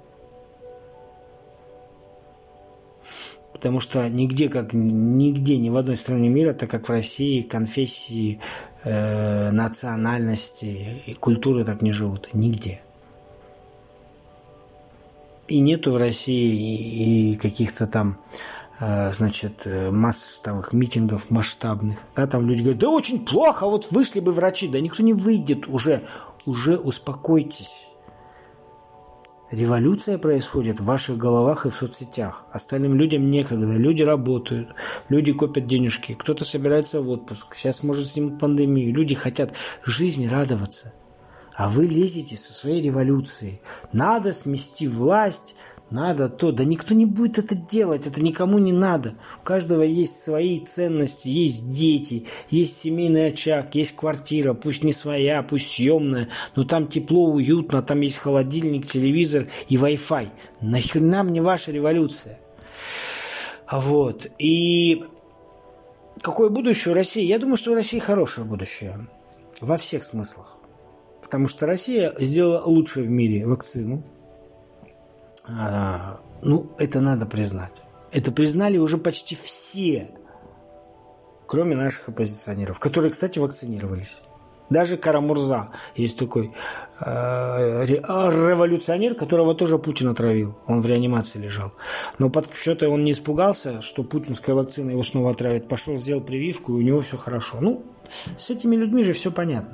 потому 3.52 3.80
что 3.80 4.08
нигде, 4.08 4.48
как 4.48 4.74
нигде, 4.74 5.58
ни 5.58 5.70
в 5.70 5.78
одной 5.78 5.96
стране 5.96 6.30
мира, 6.30 6.54
так 6.54 6.70
как 6.70 6.88
в 6.88 6.92
России, 6.92 7.42
конфессии, 7.42 8.40
э, 8.84 9.52
национальности 9.52 11.02
и 11.08 11.14
культуры 11.16 11.66
так 11.66 11.82
не 11.82 11.92
живут. 11.92 12.30
Нигде. 12.34 12.82
И 15.50 15.60
нету 15.60 15.92
в 15.92 15.98
России 15.98 17.34
и 17.34 17.36
каких-то 17.36 17.88
там 17.88 18.18
э, 18.80 19.12
значит, 19.12 19.68
массовых 19.92 20.74
митингов 20.74 21.32
масштабных. 21.32 21.98
Да, 22.16 22.28
там 22.28 22.46
люди 22.46 22.62
говорят, 22.62 22.80
да 22.80 22.90
очень 22.90 23.26
плохо, 23.26 23.66
вот 23.66 23.92
вышли 23.92 24.20
бы 24.20 24.32
врачи. 24.32 24.68
Да 24.68 24.80
никто 24.80 25.04
не 25.04 25.14
выйдет 25.14 25.68
уже. 25.68 26.04
Уже 26.46 26.78
успокойтесь. 26.78 27.90
Революция 29.52 30.20
происходит 30.20 30.80
в 30.80 30.86
ваших 30.86 31.18
головах 31.18 31.66
и 31.66 31.70
в 31.70 31.76
соцсетях. 31.76 32.46
Остальным 32.52 32.96
людям 32.96 33.32
некогда. 33.32 33.78
Люди 33.78 34.04
работают, 34.04 34.70
люди 35.10 35.34
копят 35.34 35.66
денежки, 35.66 36.14
кто-то 36.14 36.46
собирается 36.46 37.02
в 37.02 37.10
отпуск. 37.10 37.56
Сейчас, 37.56 37.82
может, 37.82 38.08
снимут 38.08 38.38
пандемию. 38.38 38.94
Люди 38.94 39.16
хотят 39.16 39.54
жизни 39.84 40.28
радоваться. 40.28 40.94
А 41.60 41.68
вы 41.68 41.88
лезете 41.88 42.38
со 42.38 42.54
своей 42.54 42.80
революцией. 42.80 43.60
Надо 43.92 44.32
смести 44.32 44.88
власть, 44.88 45.58
надо 45.92 46.30
то. 46.30 46.54
Да 46.54 46.64
никто 46.64 46.96
не 46.96 47.06
будет 47.06 47.38
это 47.38 47.54
делать, 47.54 48.08
это 48.08 48.24
никому 48.24 48.60
не 48.60 48.72
надо. 48.72 49.16
У 49.42 49.44
каждого 49.44 49.82
есть 49.82 50.24
свои 50.24 50.62
ценности, 50.62 51.28
есть 51.28 51.70
дети, 51.70 52.28
есть 52.50 52.80
семейный 52.80 53.28
очаг, 53.34 53.76
есть 53.76 53.94
квартира, 53.94 54.54
пусть 54.54 54.86
не 54.86 54.94
своя, 54.94 55.44
пусть 55.44 55.72
съемная, 55.72 56.30
но 56.56 56.64
там 56.64 56.88
тепло, 56.88 57.30
уютно, 57.30 57.82
там 57.82 58.00
есть 58.00 58.16
холодильник, 58.16 58.88
телевизор 58.88 59.48
и 59.68 59.76
Wi-Fi. 59.76 60.30
Нахрена 60.62 61.24
мне 61.24 61.42
ваша 61.42 61.74
революция? 61.74 62.40
Вот. 63.70 64.28
И 64.38 65.04
какое 66.22 66.50
будущее 66.50 66.94
у 66.94 66.96
России? 66.96 67.26
Я 67.26 67.38
думаю, 67.38 67.58
что 67.58 67.72
у 67.72 67.76
России 67.76 68.00
хорошее 68.00 68.48
будущее. 68.48 68.96
Во 69.60 69.76
всех 69.76 70.06
смыслах. 70.06 70.59
Потому 71.30 71.48
что 71.48 71.68
Россия 71.68 72.12
сделала 72.18 72.64
лучшее 72.66 73.06
в 73.06 73.12
мире 73.12 73.46
вакцину. 73.46 74.04
А, 75.48 76.22
ну, 76.42 76.72
это 76.80 77.02
надо 77.02 77.28
признать. 77.28 77.74
Это 78.12 78.32
признали 78.32 78.80
уже 78.80 78.98
почти 78.98 79.36
все, 79.36 80.10
кроме 81.46 81.76
наших 81.76 82.10
оппозиционеров, 82.10 82.80
которые, 82.80 83.12
кстати, 83.12 83.38
вакцинировались. 83.38 84.24
Даже 84.72 84.98
Карамурза 84.98 85.70
есть 85.96 86.18
такой 86.18 86.52
э, 87.00 87.86
революционер, 87.86 89.14
которого 89.14 89.54
тоже 89.54 89.78
Путин 89.78 90.08
отравил. 90.08 90.58
Он 90.66 90.82
в 90.82 90.86
реанимации 90.88 91.38
лежал. 91.38 91.74
Но 92.18 92.32
под 92.32 92.50
что-то 92.60 92.90
он 92.90 93.04
не 93.04 93.12
испугался, 93.12 93.84
что 93.84 94.04
путинская 94.04 94.56
вакцина 94.56 94.90
его 94.90 95.04
снова 95.04 95.30
отравит. 95.30 95.68
Пошел, 95.68 95.96
сделал 95.96 96.22
прививку, 96.22 96.74
и 96.74 96.76
у 96.78 96.82
него 96.82 97.02
все 97.02 97.18
хорошо. 97.18 97.58
Ну, 97.62 97.84
с 98.36 98.50
этими 98.50 98.76
людьми 98.76 99.04
же 99.04 99.14
все 99.14 99.32
понятно. 99.32 99.74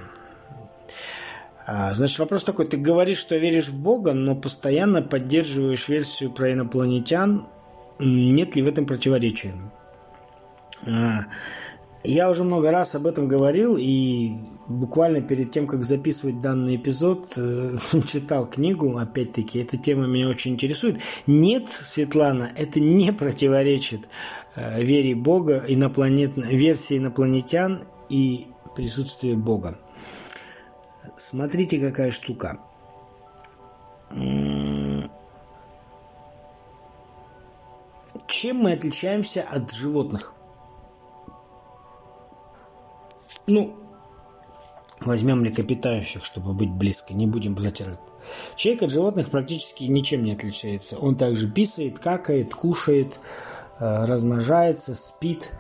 А, 1.65 1.95
значит, 1.95 2.19
вопрос 2.19 2.43
такой. 2.43 2.67
Ты 2.67 2.79
говоришь, 2.79 3.19
что 3.19 3.37
веришь 3.37 3.69
в 3.69 3.81
Бога, 3.81 4.13
но 4.13 4.35
постоянно 4.35 5.03
поддерживаешь 5.03 5.89
версию 5.89 6.33
про 6.33 6.53
инопланетян. 6.53 7.47
Нет 8.01 8.57
ли 8.57 8.63
в 8.63 8.67
этом 8.67 8.87
противоречия? 8.87 9.55
Я 12.05 12.31
уже 12.31 12.45
много 12.45 12.71
раз 12.71 12.95
об 12.95 13.07
этом 13.07 13.27
говорил 13.27 13.77
и 13.77 14.37
буквально 14.69 15.21
перед 15.21 15.51
тем, 15.51 15.67
как 15.67 15.85
записывать 15.85 16.41
данный 16.41 16.77
эпизод, 16.77 17.33
э, 17.37 17.77
читал 18.07 18.47
книгу, 18.47 18.97
опять-таки, 18.97 19.59
эта 19.59 19.77
тема 19.77 20.07
меня 20.07 20.29
очень 20.29 20.53
интересует. 20.53 21.01
Нет, 21.27 21.71
Светлана, 21.71 22.53
это 22.57 22.79
не 22.79 23.13
противоречит 23.13 24.03
э, 24.55 24.83
вере 24.83 25.15
Бога, 25.17 25.65
инопланет... 25.67 26.37
версии 26.37 26.99
инопланетян 26.99 27.83
и 28.09 28.47
присутствию 28.77 29.37
Бога. 29.37 29.79
Смотрите, 31.17 31.81
какая 31.81 32.13
штука. 32.13 32.61
Чем 38.29 38.57
мы 38.59 38.73
отличаемся 38.73 39.43
от 39.43 39.73
животных? 39.73 40.33
Ну, 43.49 43.75
возьмем 45.01 45.41
млекопитающих, 45.41 46.23
чтобы 46.23 46.53
быть 46.53 46.71
близко, 46.71 47.15
не 47.15 47.27
будем 47.27 47.55
брать 47.55 47.81
рыб. 47.81 47.99
Человек 48.57 48.83
от 48.83 48.91
животных 48.91 49.31
практически 49.31 49.85
ничем 49.85 50.23
не 50.23 50.33
отличается. 50.33 50.99
Он 50.99 51.17
также 51.17 51.51
писает, 51.51 51.99
какает, 51.99 52.55
кушает, 52.55 53.21
э, 53.81 54.05
размножается, 54.05 54.95
спит, 54.95 55.51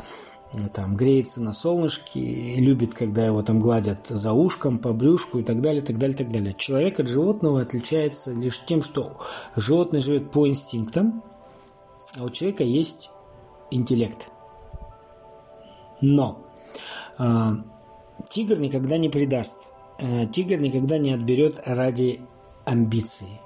там, 0.74 0.96
греется 0.96 1.40
на 1.40 1.54
солнышке, 1.54 2.20
любит, 2.56 2.92
когда 2.92 3.24
его 3.24 3.42
там 3.42 3.60
гладят 3.60 4.06
за 4.06 4.32
ушком, 4.32 4.78
по 4.78 4.92
брюшку 4.92 5.38
и 5.38 5.42
так 5.42 5.62
далее, 5.62 5.80
так 5.80 5.96
далее, 5.96 6.16
так 6.16 6.30
далее. 6.30 6.54
Человек 6.54 7.00
от 7.00 7.08
животного 7.08 7.62
отличается 7.62 8.32
лишь 8.32 8.62
тем, 8.66 8.82
что 8.82 9.18
животное 9.56 10.02
живет 10.02 10.30
по 10.30 10.46
инстинктам, 10.46 11.22
а 12.18 12.24
у 12.24 12.28
человека 12.30 12.64
есть 12.64 13.10
интеллект. 13.70 14.28
Но 16.00 16.42
э, 17.18 17.24
тигр 18.28 18.58
никогда 18.58 18.98
не 18.98 19.08
предаст. 19.08 19.72
Э, 19.98 20.26
тигр 20.26 20.60
никогда 20.60 20.98
не 20.98 21.12
отберет 21.12 21.60
ради 21.66 22.20
амбиции. 22.64 23.40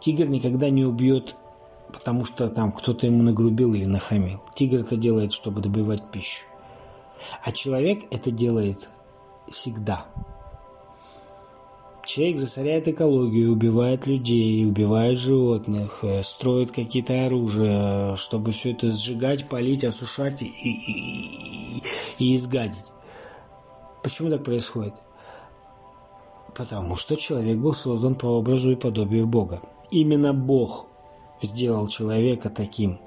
Тигр 0.00 0.26
никогда 0.26 0.70
не 0.70 0.84
убьет, 0.84 1.36
потому 1.92 2.24
что 2.24 2.48
там 2.48 2.72
кто-то 2.72 3.06
ему 3.06 3.22
нагрубил 3.22 3.74
или 3.74 3.84
нахамил. 3.84 4.42
Тигр 4.54 4.80
это 4.80 4.96
делает, 4.96 5.32
чтобы 5.32 5.60
добивать 5.60 6.10
пищу. 6.10 6.44
А 7.42 7.52
человек 7.52 8.04
это 8.10 8.30
делает 8.30 8.90
всегда. 9.48 10.06
Человек 12.06 12.38
засоряет 12.38 12.86
экологию, 12.86 13.52
убивает 13.52 14.06
людей, 14.06 14.66
убивает 14.66 15.18
животных, 15.18 16.00
э, 16.02 16.22
строит 16.22 16.70
какие-то 16.70 17.24
оружия, 17.24 18.16
чтобы 18.16 18.52
все 18.52 18.72
это 18.72 18.90
сжигать, 18.90 19.48
полить, 19.48 19.84
осушать 19.84 20.42
и, 20.42 20.46
и, 20.46 21.78
и, 21.78 21.82
и 22.18 22.36
изгадить. 22.36 22.93
Почему 24.04 24.28
так 24.28 24.44
происходит? 24.44 24.92
Потому 26.54 26.94
что 26.94 27.16
человек 27.16 27.56
был 27.56 27.72
создан 27.72 28.14
по 28.14 28.26
образу 28.26 28.70
и 28.70 28.76
подобию 28.76 29.26
Бога. 29.26 29.62
Именно 29.90 30.34
Бог 30.34 30.86
сделал 31.42 31.88
человека 31.88 32.50
таким. 32.50 32.98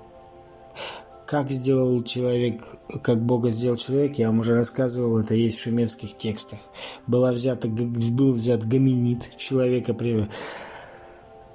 Как 1.27 1.51
сделал 1.51 2.01
человек, 2.03 2.63
как 3.03 3.23
Бога 3.23 3.51
сделал 3.51 3.77
человек, 3.77 4.15
я 4.15 4.27
вам 4.29 4.39
уже 4.39 4.55
рассказывал, 4.55 5.19
это 5.19 5.35
есть 5.35 5.59
в 5.59 5.61
шумерских 5.61 6.17
текстах. 6.17 6.59
Была 7.05 7.31
взята, 7.31 7.67
был 7.67 8.33
взят 8.33 8.65
гоминид 8.65 9.37
человека, 9.37 9.93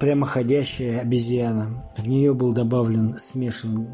прямоходящая 0.02 0.98
обезьяна. 0.98 1.80
В 1.96 2.08
нее 2.08 2.34
был 2.34 2.52
добавлен 2.52 3.16
смешан 3.18 3.86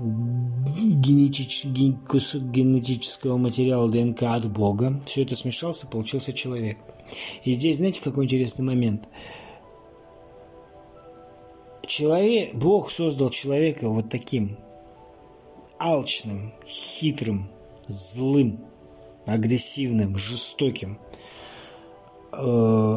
генетич, 0.64 1.66
кусок 2.09 2.51
генетического 2.51 3.37
материала 3.37 3.90
ДНК 3.90 4.23
от 4.23 4.51
Бога. 4.51 5.03
Все 5.05 5.25
это 5.25 5.37
смешался, 5.37 5.87
получился 5.87 6.33
человек. 6.33 6.79
И 7.44 7.53
здесь, 7.53 7.77
знаете, 7.77 8.01
какой 8.03 8.25
интересный 8.25 8.64
момент? 8.64 9.07
Человек, 11.87 12.55
Бог 12.55 12.90
создал 12.90 13.29
человека 13.29 13.90
вот 13.90 14.09
таким– 14.09 14.57
алчным, 15.79 16.55
хитрым, 16.64 17.51
злым, 17.87 18.64
агрессивным, 19.27 20.16
жестоким. 20.16 20.99
Э, 22.33 22.97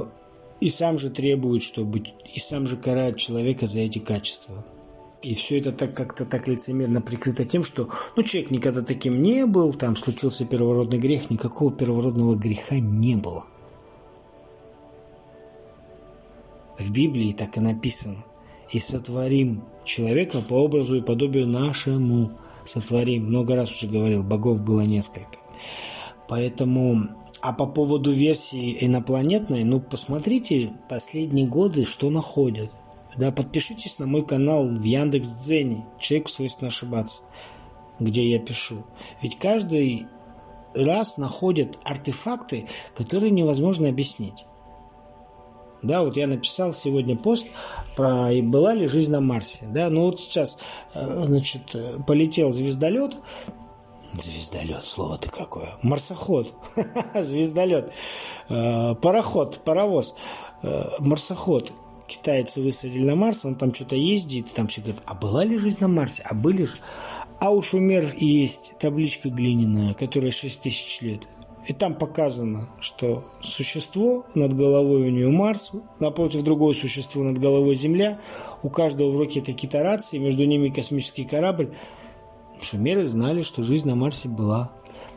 и 0.61 0.69
сам 0.69 0.97
же 0.97 1.09
требует, 1.09 1.63
чтобы... 1.63 2.03
И 2.33 2.39
сам 2.39 2.67
же 2.67 2.77
карает 2.77 3.17
человека 3.17 3.67
за 3.67 3.79
эти 3.79 3.99
качества. 3.99 4.63
И 5.21 5.35
все 5.35 5.59
это 5.59 5.71
так 5.71 5.93
как-то 5.93 6.25
так 6.25 6.47
лицемерно 6.47 7.01
прикрыто 7.01 7.45
тем, 7.45 7.63
что 7.63 7.89
ну, 8.15 8.23
человек 8.23 8.51
никогда 8.51 8.81
таким 8.81 9.21
не 9.21 9.45
был, 9.45 9.73
там 9.73 9.97
случился 9.97 10.45
первородный 10.45 10.97
грех, 10.97 11.29
никакого 11.29 11.71
первородного 11.71 12.35
греха 12.35 12.79
не 12.79 13.15
было. 13.15 13.45
В 16.79 16.91
Библии 16.91 17.33
так 17.33 17.57
и 17.57 17.59
написано. 17.59 18.23
И 18.71 18.79
сотворим 18.79 19.63
человека 19.83 20.41
по 20.41 20.53
образу 20.53 20.95
и 20.95 21.01
подобию 21.01 21.45
нашему 21.45 22.31
сотворим. 22.65 23.25
Много 23.25 23.55
раз 23.55 23.71
уже 23.71 23.87
говорил, 23.87 24.23
богов 24.23 24.61
было 24.61 24.81
несколько. 24.81 25.37
Поэтому, 26.27 27.01
а 27.41 27.53
по 27.53 27.65
поводу 27.65 28.11
версии 28.11 28.77
инопланетной, 28.85 29.63
ну, 29.63 29.79
посмотрите 29.79 30.73
последние 30.87 31.47
годы, 31.47 31.85
что 31.85 32.09
находят. 32.09 32.71
Да, 33.17 33.31
подпишитесь 33.31 33.99
на 33.99 34.05
мой 34.05 34.25
канал 34.25 34.67
в 34.67 34.83
Яндекс 34.83 35.27
Дзене. 35.27 35.85
Человек 35.99 36.29
свойственно 36.29 36.69
ошибаться, 36.69 37.23
где 37.99 38.29
я 38.29 38.39
пишу. 38.39 38.85
Ведь 39.21 39.37
каждый 39.37 40.05
раз 40.73 41.17
находят 41.17 41.77
артефакты, 41.83 42.67
которые 42.95 43.31
невозможно 43.31 43.89
объяснить. 43.89 44.45
Да, 45.83 46.03
вот 46.03 46.15
я 46.15 46.27
написал 46.27 46.73
сегодня 46.73 47.17
пост 47.17 47.47
про 47.97 48.29
была 48.43 48.73
ли 48.75 48.87
жизнь 48.87 49.11
на 49.11 49.19
Марсе. 49.19 49.65
Да, 49.71 49.89
ну 49.89 50.03
вот 50.05 50.19
сейчас, 50.19 50.59
э, 50.93 51.25
значит, 51.25 51.75
полетел 52.05 52.51
звездолет. 52.51 53.15
Звездолет, 54.13 54.83
слово 54.83 55.17
ты 55.17 55.29
какое. 55.29 55.69
Марсоход. 55.81 56.53
Звездолет. 57.15 57.91
Э, 58.49 58.95
пароход, 58.95 59.61
паровоз. 59.63 60.15
Э, 60.63 60.83
марсоход. 60.99 61.71
Китайцы 62.07 62.61
высадили 62.61 63.05
на 63.05 63.15
Марс, 63.15 63.45
он 63.45 63.55
там 63.55 63.73
что-то 63.73 63.95
ездит, 63.95 64.51
там 64.53 64.67
все 64.67 64.81
говорят, 64.81 65.01
а 65.05 65.13
была 65.13 65.45
ли 65.45 65.57
жизнь 65.57 65.77
на 65.79 65.87
Марсе? 65.87 66.23
А 66.25 66.35
были 66.35 66.65
же... 66.65 66.75
А 67.39 67.51
у 67.51 67.61
Шумер 67.61 68.13
есть 68.17 68.75
табличка 68.79 69.29
глиняная, 69.29 69.93
которая 69.93 70.31
6 70.31 70.61
тысяч 70.61 71.01
лет. 71.01 71.21
И 71.67 71.73
там 71.73 71.93
показано, 71.93 72.67
что 72.79 73.23
существо 73.39 74.25
над 74.35 74.53
головой 74.53 75.03
у 75.03 75.09
нее 75.09 75.29
Марс, 75.29 75.71
напротив 75.99 76.43
другое 76.43 76.75
существо 76.75 77.23
над 77.23 77.37
головой 77.37 77.75
Земля, 77.75 78.19
у 78.61 78.69
каждого 78.69 79.09
в 79.11 79.17
руке 79.17 79.41
какие-то 79.41 79.81
рации, 79.81 80.17
между 80.17 80.43
ними 80.45 80.69
космический 80.69 81.23
корабль. 81.23 81.73
Шумеры 82.61 83.03
знали, 83.05 83.41
что 83.41 83.63
жизнь 83.63 83.87
на 83.87 83.95
Марсе 83.95 84.29
была. 84.29 84.71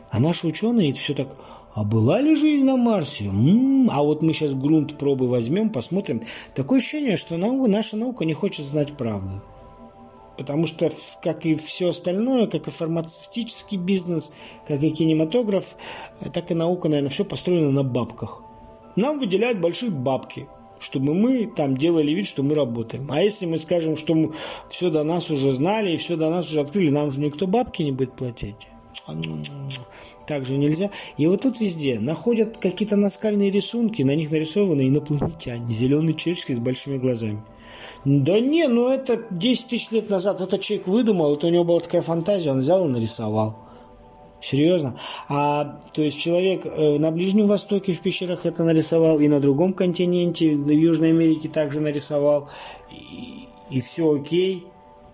А 0.09 0.19
наши 0.19 0.47
ученые 0.47 0.93
все 0.93 1.13
так, 1.13 1.29
а 1.73 1.83
была 1.83 2.21
ли 2.21 2.35
жизнь 2.35 2.63
на 2.63 2.77
Марсе? 2.77 3.25
М-м-м. 3.25 3.89
А 3.91 4.01
вот 4.01 4.21
мы 4.21 4.33
сейчас 4.33 4.53
грунт 4.53 4.97
пробы 4.97 5.27
возьмем, 5.27 5.69
посмотрим. 5.69 6.21
Такое 6.55 6.79
ощущение, 6.79 7.17
что 7.17 7.37
наука, 7.37 7.69
наша 7.69 7.97
наука 7.97 8.23
не 8.25 8.33
хочет 8.33 8.65
знать 8.65 8.95
правду. 8.95 9.41
Потому 10.37 10.67
что, 10.67 10.89
как 11.21 11.45
и 11.45 11.55
все 11.55 11.89
остальное, 11.89 12.47
как 12.47 12.67
и 12.67 12.71
фармацевтический 12.71 13.77
бизнес, 13.77 14.33
как 14.67 14.81
и 14.83 14.91
кинематограф, 14.91 15.75
так 16.33 16.51
и 16.51 16.53
наука, 16.53 16.89
наверное, 16.89 17.09
все 17.09 17.25
построено 17.25 17.71
на 17.71 17.83
бабках. 17.83 18.41
Нам 18.95 19.19
выделяют 19.19 19.59
большие 19.59 19.91
бабки, 19.91 20.47
чтобы 20.85 21.15
мы 21.15 21.47
там 21.47 21.75
делали 21.75 22.11
вид, 22.11 22.27
что 22.27 22.43
мы 22.43 22.53
работаем. 22.53 23.07
А 23.09 23.21
если 23.21 23.47
мы 23.47 23.57
скажем, 23.57 23.97
что 23.97 24.13
мы 24.13 24.33
все 24.69 24.91
до 24.91 25.03
нас 25.03 25.31
уже 25.31 25.51
знали 25.51 25.93
и 25.93 25.97
все 25.97 26.15
до 26.15 26.29
нас 26.29 26.47
уже 26.49 26.61
открыли, 26.61 26.91
нам 26.91 27.11
же 27.11 27.19
никто 27.21 27.47
бабки 27.47 27.81
не 27.81 27.91
будет 27.91 28.15
платить. 28.15 28.67
Так 30.27 30.45
же 30.45 30.57
нельзя. 30.57 30.91
И 31.17 31.25
вот 31.25 31.41
тут 31.41 31.59
везде 31.59 31.99
находят 31.99 32.57
какие-то 32.57 32.97
наскальные 32.97 33.49
рисунки, 33.49 34.03
на 34.03 34.15
них 34.15 34.31
нарисованы 34.31 34.87
инопланетяне, 34.87 35.73
зеленые 35.73 36.13
человечки 36.13 36.53
с 36.53 36.59
большими 36.59 36.97
глазами. 36.97 37.43
Да 38.05 38.39
не, 38.39 38.67
ну 38.67 38.89
это 38.89 39.25
10 39.31 39.67
тысяч 39.67 39.89
лет 39.89 40.11
назад 40.11 40.39
этот 40.39 40.61
человек 40.61 40.87
выдумал, 40.87 41.35
это 41.35 41.47
у 41.47 41.49
него 41.49 41.63
была 41.63 41.79
такая 41.79 42.03
фантазия, 42.03 42.51
он 42.51 42.61
взял 42.61 42.87
и 42.87 42.91
нарисовал. 42.91 43.64
Серьезно? 44.45 44.95
А 45.27 45.81
то 45.91 46.03
есть 46.03 46.19
человек 46.19 46.67
э, 46.67 46.99
на 46.99 47.09
Ближнем 47.09 47.47
Востоке 47.47 47.93
в 47.93 48.01
пещерах 48.01 48.45
это 48.45 48.63
нарисовал, 48.63 49.19
и 49.19 49.27
на 49.27 49.39
другом 49.39 49.73
континенте, 49.73 50.55
в 50.55 50.69
Южной 50.69 51.09
Америке 51.09 51.49
также 51.49 51.79
нарисовал, 51.79 52.47
и, 52.91 53.47
и 53.71 53.81
все 53.81 54.13
окей, 54.13 54.67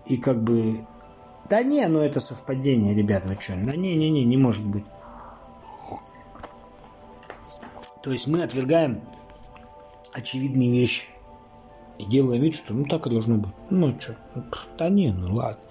и 0.04 0.18
как 0.18 0.42
бы... 0.44 0.86
Да 1.48 1.62
не, 1.62 1.86
ну 1.88 2.00
это 2.00 2.20
совпадение, 2.20 2.94
ребят, 2.94 3.22
ну 3.26 3.34
что? 3.40 3.54
Да 3.54 3.74
не, 3.74 3.96
не, 3.96 4.10
не, 4.10 4.22
не 4.24 4.36
может 4.36 4.66
быть. 4.66 4.84
То 8.02 8.12
есть 8.12 8.26
мы 8.26 8.42
отвергаем 8.42 9.00
очевидные 10.12 10.72
вещи. 10.72 11.06
И 11.98 12.04
делаем 12.04 12.42
вид, 12.42 12.54
что 12.54 12.74
ну 12.74 12.84
так 12.84 13.06
и 13.06 13.10
должно 13.10 13.38
быть. 13.38 13.52
Ну 13.70 13.98
что, 13.98 14.14
да 14.76 14.90
не, 14.90 15.10
ну 15.10 15.36
ладно. 15.36 15.62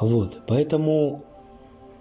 Вот, 0.00 0.44
поэтому 0.46 1.24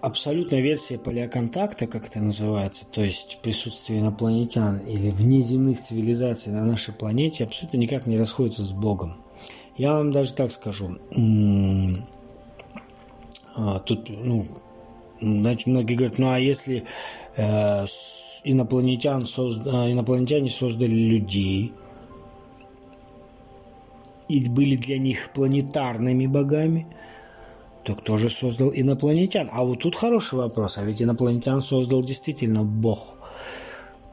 абсолютная 0.01 0.61
версия 0.61 0.97
палеоконтакта, 0.97 1.87
как 1.87 2.07
это 2.07 2.19
называется, 2.19 2.85
то 2.85 3.01
есть 3.01 3.39
присутствие 3.41 3.99
инопланетян 3.99 4.79
или 4.79 5.09
внеземных 5.09 5.81
цивилизаций 5.81 6.51
на 6.51 6.65
нашей 6.65 6.93
планете, 6.93 7.43
абсолютно 7.43 7.77
никак 7.77 8.05
не 8.05 8.17
расходится 8.17 8.63
с 8.63 8.71
Богом. 8.71 9.15
Я 9.75 9.93
вам 9.93 10.11
даже 10.11 10.33
так 10.33 10.51
скажу. 10.51 10.89
А, 13.55 13.79
тут, 13.79 14.09
ну, 14.09 14.45
значит, 15.19 15.67
многие 15.67 15.95
говорят, 15.95 16.19
ну 16.19 16.29
а 16.29 16.39
если 16.39 16.83
э, 17.35 17.85
инопланетян 18.43 19.25
созда... 19.25 19.91
инопланетяне 19.91 20.49
создали 20.49 20.91
людей, 20.91 21.73
и 24.29 24.49
были 24.49 24.75
для 24.75 24.99
них 24.99 25.31
планетарными 25.33 26.27
богами, 26.27 26.87
то 27.87 27.95
кто 27.95 28.17
же 28.17 28.29
создал 28.29 28.69
инопланетян? 28.73 29.47
А 29.49 29.63
вот 29.63 29.79
тут 29.79 29.95
хороший 29.95 30.35
вопрос, 30.37 30.77
а 30.77 30.83
ведь 30.83 31.01
инопланетян 31.01 31.61
создал 31.61 32.03
действительно 32.03 32.65
Бог. 32.65 33.15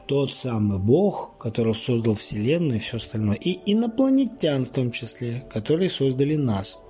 Тот 0.07 0.31
самый 0.31 0.79
Бог, 0.79 1.37
который 1.39 1.75
создал 1.75 2.13
Вселенную 2.13 2.77
и 2.77 2.79
все 2.79 2.95
остальное. 2.95 3.35
И 3.35 3.59
инопланетян 3.69 4.65
в 4.65 4.69
том 4.69 4.91
числе, 4.91 5.43
которые 5.49 5.89
создали 5.89 6.37
нас. 6.37 6.81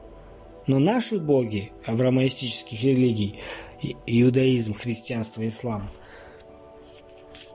Но 0.67 0.77
наши 0.77 1.17
боги 1.17 1.71
авраамоистических 1.88 2.83
религий, 2.83 3.39
иудаизм, 4.05 4.75
христианство, 4.75 5.47
ислам, 5.47 5.89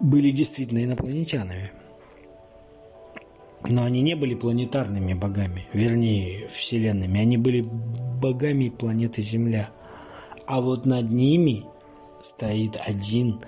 были 0.00 0.32
действительно 0.32 0.82
инопланетянами. 0.84 1.70
Но 3.68 3.84
они 3.84 4.00
не 4.00 4.16
были 4.16 4.34
планетарными 4.34 5.14
богами, 5.14 5.68
вернее, 5.72 6.48
вселенными. 6.48 7.20
Они 7.20 7.36
были 7.36 7.64
богами 8.20 8.68
планеты 8.68 9.22
Земля. 9.22 9.70
А 10.46 10.60
вот 10.60 10.86
над 10.86 11.10
ними 11.10 11.64
стоит 12.20 12.76
один 12.86 13.40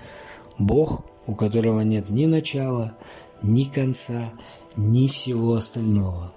бог, 0.59 1.05
у 1.27 1.35
которого 1.35 1.81
нет 1.81 2.11
ни 2.11 2.27
начала, 2.27 2.97
ни 3.43 3.64
конца, 3.64 4.33
ни 4.77 5.09
всего 5.09 5.55
остального. 5.55 6.33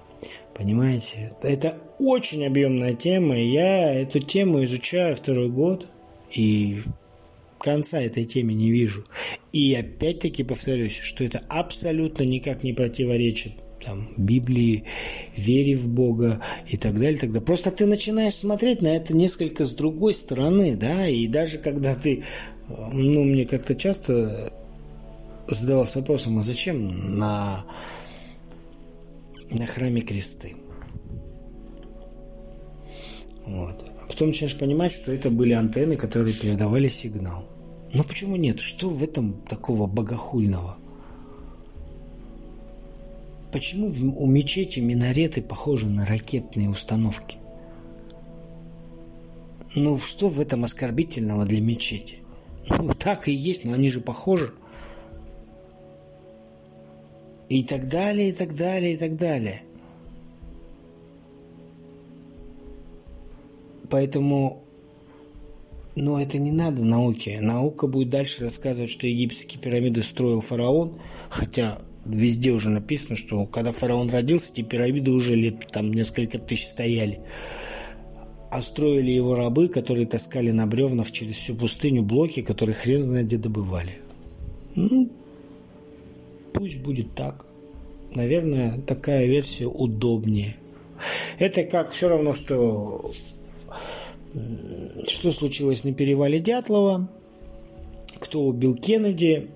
Понимаете? 0.53 1.31
Это 1.41 1.77
очень 1.99 2.45
объемная 2.45 2.93
тема, 2.93 3.37
я 3.37 3.93
эту 3.93 4.19
тему 4.19 4.63
изучаю 4.63 5.15
второй 5.15 5.49
год, 5.49 5.87
и 6.31 6.83
конца 7.59 7.99
этой 7.99 8.25
теме 8.25 8.53
не 8.53 8.71
вижу. 8.71 9.03
И 9.51 9.73
опять-таки 9.75 10.43
повторюсь, 10.43 10.97
что 11.01 11.23
это 11.23 11.41
абсолютно 11.49 12.23
никак 12.23 12.63
не 12.63 12.73
противоречит 12.73 13.64
там, 13.85 14.07
Библии, 14.17 14.85
вере 15.35 15.75
в 15.75 15.87
Бога 15.87 16.41
и 16.67 16.77
так 16.77 16.93
далее, 16.95 17.19
тогда 17.19 17.41
просто 17.41 17.71
ты 17.71 17.85
начинаешь 17.85 18.35
смотреть 18.35 18.81
на 18.81 18.95
это 18.95 19.15
несколько 19.15 19.65
с 19.65 19.73
другой 19.73 20.13
стороны, 20.13 20.75
да, 20.75 21.07
и 21.07 21.27
даже 21.27 21.57
когда 21.57 21.95
ты, 21.95 22.23
ну, 22.67 23.23
мне 23.23 23.45
как-то 23.45 23.75
часто 23.75 24.51
задавался 25.47 25.99
вопросом, 25.99 26.39
а 26.39 26.43
зачем 26.43 27.17
на, 27.17 27.65
на 29.51 29.65
храме 29.65 30.01
кресты? 30.01 30.55
Вот. 33.45 33.75
А 34.01 34.07
потом 34.07 34.29
начинаешь 34.29 34.57
понимать, 34.57 34.91
что 34.91 35.11
это 35.11 35.29
были 35.29 35.53
антенны, 35.53 35.97
которые 35.97 36.33
передавали 36.33 36.87
сигнал. 36.87 37.47
Но 37.93 38.03
почему 38.03 38.35
нет? 38.35 38.59
Что 38.59 38.89
в 38.89 39.03
этом 39.03 39.41
такого 39.43 39.87
богохульного? 39.87 40.77
Почему 43.55 43.87
у 44.17 44.25
мечети 44.27 44.81
минареты 44.81 45.41
похожи 45.41 45.87
на 45.87 46.05
ракетные 46.05 46.69
установки? 46.69 47.37
Ну, 49.77 49.97
что 49.97 50.27
в 50.27 50.41
этом 50.41 50.65
оскорбительного 50.65 51.45
для 51.45 51.61
мечети? 51.61 52.17
Ну, 52.67 52.93
так 52.93 53.29
и 53.29 53.33
есть, 53.33 53.63
но 53.63 53.71
они 53.71 53.87
же 53.87 54.01
похожи. 54.01 54.53
И 57.47 57.63
так 57.63 57.87
далее, 57.87 58.31
и 58.31 58.33
так 58.33 58.57
далее, 58.57 58.95
и 58.95 58.97
так 58.97 59.15
далее. 59.15 59.63
Поэтому, 63.89 64.65
ну, 65.95 66.17
это 66.17 66.39
не 66.39 66.51
надо 66.51 66.83
науке. 66.83 67.39
Наука 67.39 67.87
будет 67.87 68.09
дальше 68.09 68.43
рассказывать, 68.43 68.91
что 68.91 69.07
египетские 69.07 69.61
пирамиды 69.61 70.03
строил 70.03 70.41
фараон, 70.41 70.99
хотя 71.29 71.79
везде 72.05 72.51
уже 72.51 72.69
написано, 72.69 73.17
что 73.17 73.45
когда 73.45 73.71
фараон 73.71 74.09
родился, 74.09 74.51
эти 74.51 74.61
пирамиды 74.61 75.11
уже 75.11 75.35
лет 75.35 75.67
там 75.71 75.91
несколько 75.91 76.37
тысяч 76.39 76.67
стояли. 76.67 77.19
А 78.51 78.61
строили 78.61 79.11
его 79.11 79.35
рабы, 79.35 79.67
которые 79.67 80.07
таскали 80.07 80.51
на 80.51 80.65
бревнах 80.67 81.11
через 81.11 81.35
всю 81.35 81.55
пустыню 81.55 82.03
блоки, 82.03 82.41
которые 82.41 82.75
хрен 82.75 83.03
знает 83.03 83.27
где 83.27 83.37
добывали. 83.37 83.99
Ну, 84.75 85.09
пусть 86.53 86.79
будет 86.79 87.15
так. 87.15 87.45
Наверное, 88.13 88.79
такая 88.81 89.25
версия 89.25 89.65
удобнее. 89.65 90.55
Это 91.37 91.63
как 91.63 91.91
все 91.91 92.07
равно, 92.07 92.33
что 92.33 93.11
что 95.07 95.31
случилось 95.31 95.83
на 95.83 95.93
перевале 95.93 96.39
Дятлова, 96.39 97.09
кто 98.19 98.43
убил 98.43 98.75
Кеннеди, 98.75 99.49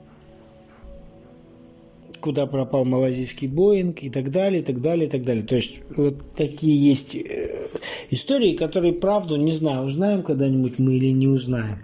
куда 2.19 2.45
пропал 2.45 2.85
малазийский 2.85 3.47
Боинг 3.47 4.03
и 4.03 4.09
так 4.09 4.31
далее, 4.31 4.61
и 4.61 4.65
так 4.65 4.81
далее, 4.81 5.07
и 5.07 5.09
так 5.09 5.23
далее. 5.23 5.43
То 5.43 5.55
есть 5.55 5.81
вот 5.95 6.35
такие 6.35 6.77
есть 6.77 7.15
э, 7.15 7.67
истории, 8.09 8.55
которые 8.55 8.93
правду 8.93 9.35
не 9.35 9.53
знаю, 9.53 9.85
узнаем 9.85 10.23
когда-нибудь 10.23 10.79
мы 10.79 10.95
или 10.95 11.11
не 11.11 11.27
узнаем. 11.27 11.77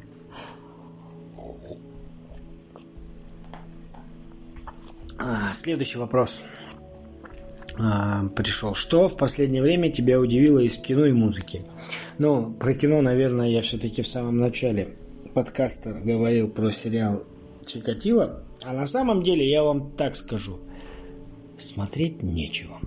А, 5.18 5.54
следующий 5.56 5.98
вопрос 5.98 6.42
а, 7.78 8.28
пришел. 8.30 8.76
Что 8.76 9.08
в 9.08 9.18
последнее 9.18 9.62
время 9.62 9.92
тебя 9.92 10.20
удивило 10.20 10.60
из 10.60 10.78
кино 10.78 11.06
и 11.06 11.14
музыки? 11.14 11.64
Ну, 12.20 12.54
про 12.54 12.74
кино, 12.74 13.02
наверное, 13.02 13.50
я 13.50 13.62
все-таки 13.62 14.02
в 14.02 14.08
самом 14.08 14.38
начале 14.38 14.90
подкаста 15.34 15.94
говорил 16.04 16.50
про 16.50 16.72
сериал 16.72 17.24
Чикатило. 17.66 18.45
А 18.66 18.74
на 18.74 18.88
самом 18.88 19.22
деле 19.22 19.48
я 19.48 19.64
вам 19.64 19.92
так 19.92 20.16
скажу. 20.16 20.60
Смотреть 21.58 22.24
нечего. 22.24 22.80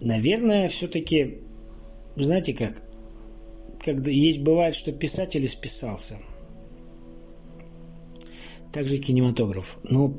Наверное, 0.00 0.68
все-таки, 0.68 1.38
знаете 2.16 2.52
как, 2.52 2.82
когда 3.84 4.10
есть 4.10 4.40
бывает, 4.40 4.74
что 4.74 4.92
писатель 4.92 5.46
списался. 5.48 6.18
Также 8.72 8.98
кинематограф. 8.98 9.78
Но 9.84 10.14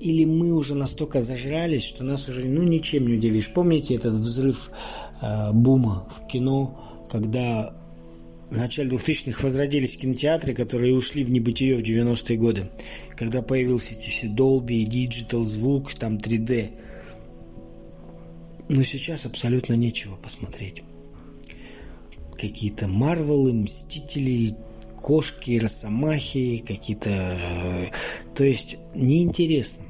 или 0.00 0.24
мы 0.24 0.52
уже 0.52 0.74
настолько 0.74 1.22
зажрались, 1.22 1.84
что 1.84 2.04
нас 2.04 2.28
уже 2.28 2.48
ну 2.48 2.62
ничем 2.62 3.06
не 3.06 3.14
удивишь. 3.14 3.52
Помните 3.52 3.94
этот 3.94 4.14
взрыв 4.14 4.70
э, 5.20 5.52
бума 5.52 6.08
в 6.10 6.26
кино, 6.26 6.80
когда 7.10 7.79
в 8.50 8.56
начале 8.56 8.90
2000-х 8.90 9.42
возродились 9.44 9.96
кинотеатры, 9.96 10.54
которые 10.54 10.94
ушли 10.96 11.22
в 11.22 11.30
небытие 11.30 11.76
в 11.76 11.82
90-е 11.82 12.36
годы, 12.36 12.70
когда 13.16 13.42
появился 13.42 13.94
эти 13.94 14.10
все 14.10 14.26
Dolby, 14.26 14.84
Digital 14.84 15.44
звук, 15.44 15.94
там 15.94 16.16
3D. 16.16 16.72
Но 18.68 18.82
сейчас 18.82 19.26
абсолютно 19.26 19.74
нечего 19.74 20.16
посмотреть. 20.16 20.82
Какие-то 22.34 22.88
Марвелы, 22.88 23.52
Мстители, 23.52 24.56
кошки, 25.00 25.58
росомахи, 25.58 26.64
какие-то... 26.66 27.10
Э, 27.10 27.90
то 28.34 28.44
есть 28.44 28.78
неинтересно 28.94 29.84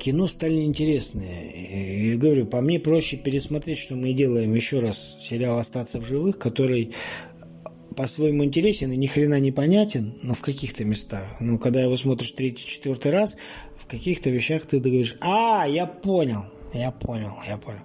кино 0.00 0.26
стали 0.26 0.62
интересные. 0.62 2.12
И 2.12 2.16
говорю, 2.16 2.46
по 2.46 2.60
мне 2.60 2.80
проще 2.80 3.16
пересмотреть, 3.16 3.78
что 3.78 3.94
мы 3.94 4.12
делаем 4.12 4.54
еще 4.54 4.80
раз 4.80 5.18
сериал 5.20 5.58
«Остаться 5.58 6.00
в 6.00 6.06
живых», 6.06 6.38
который 6.38 6.94
по-своему 7.96 8.44
интересен 8.44 8.90
и 8.92 8.96
ни 8.96 9.06
хрена 9.06 9.38
не 9.38 9.52
понятен, 9.52 10.14
но 10.22 10.34
в 10.34 10.40
каких-то 10.40 10.84
местах. 10.84 11.36
Ну, 11.40 11.58
когда 11.58 11.82
его 11.82 11.96
смотришь 11.96 12.32
третий, 12.32 12.66
четвертый 12.66 13.12
раз, 13.12 13.36
в 13.76 13.86
каких-то 13.86 14.30
вещах 14.30 14.64
ты 14.66 14.80
говоришь, 14.80 15.16
а, 15.20 15.66
я 15.68 15.86
понял, 15.86 16.44
я 16.72 16.90
понял, 16.90 17.32
я 17.46 17.58
понял. 17.58 17.82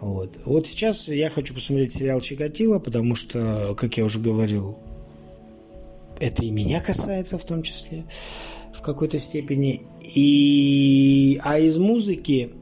Вот. 0.00 0.38
вот 0.44 0.66
сейчас 0.66 1.08
я 1.08 1.30
хочу 1.30 1.54
посмотреть 1.54 1.94
сериал 1.94 2.20
«Чикатило», 2.20 2.78
потому 2.78 3.14
что, 3.14 3.74
как 3.78 3.96
я 3.96 4.04
уже 4.04 4.20
говорил, 4.20 4.78
это 6.20 6.44
и 6.44 6.50
меня 6.50 6.80
касается 6.80 7.38
в 7.38 7.44
том 7.44 7.62
числе 7.62 8.04
в 8.76 8.82
какой-то 8.82 9.18
степени. 9.18 9.82
И, 10.14 11.38
а 11.42 11.58
из 11.58 11.76
музыки, 11.78 12.52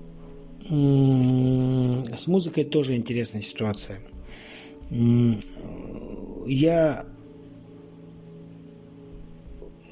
с 0.69 2.27
музыкой 2.27 2.65
тоже 2.65 2.97
интересная 2.97 3.43
ситуация. 3.43 3.99
Я, 6.47 7.05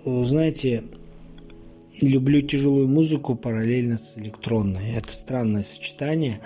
знаете, 0.05 0.85
люблю 2.01 2.41
тяжелую 2.41 2.89
музыку 2.89 3.35
параллельно 3.37 3.97
с 3.99 4.18
электронной. 4.18 4.93
Это 4.97 5.14
странное 5.14 5.62
сочетание. 5.62 6.41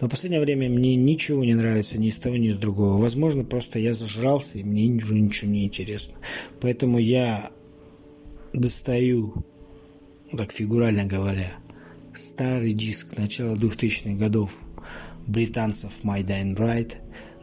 Но 0.00 0.06
в 0.06 0.10
последнее 0.10 0.40
время 0.40 0.68
мне 0.68 0.94
ничего 0.96 1.44
не 1.44 1.54
нравится 1.54 1.98
ни 1.98 2.08
с 2.10 2.16
того, 2.16 2.36
ни 2.36 2.50
с 2.50 2.56
другого. 2.56 2.98
Возможно, 2.98 3.44
просто 3.44 3.78
я 3.78 3.94
зажрался, 3.94 4.58
и 4.58 4.64
мне 4.64 4.86
ничего, 4.86 5.14
ничего 5.14 5.50
не 5.50 5.64
интересно. 5.64 6.14
Поэтому 6.60 6.98
я 6.98 7.50
достаю, 8.52 9.44
так 10.36 10.52
фигурально 10.52 11.04
говоря, 11.04 11.54
старый 12.14 12.72
диск 12.72 13.16
начала 13.18 13.54
2000-х 13.54 14.16
годов 14.16 14.68
британцев 15.26 16.04
My 16.04 16.22
Dying 16.22 16.56
Bride, 16.56 16.94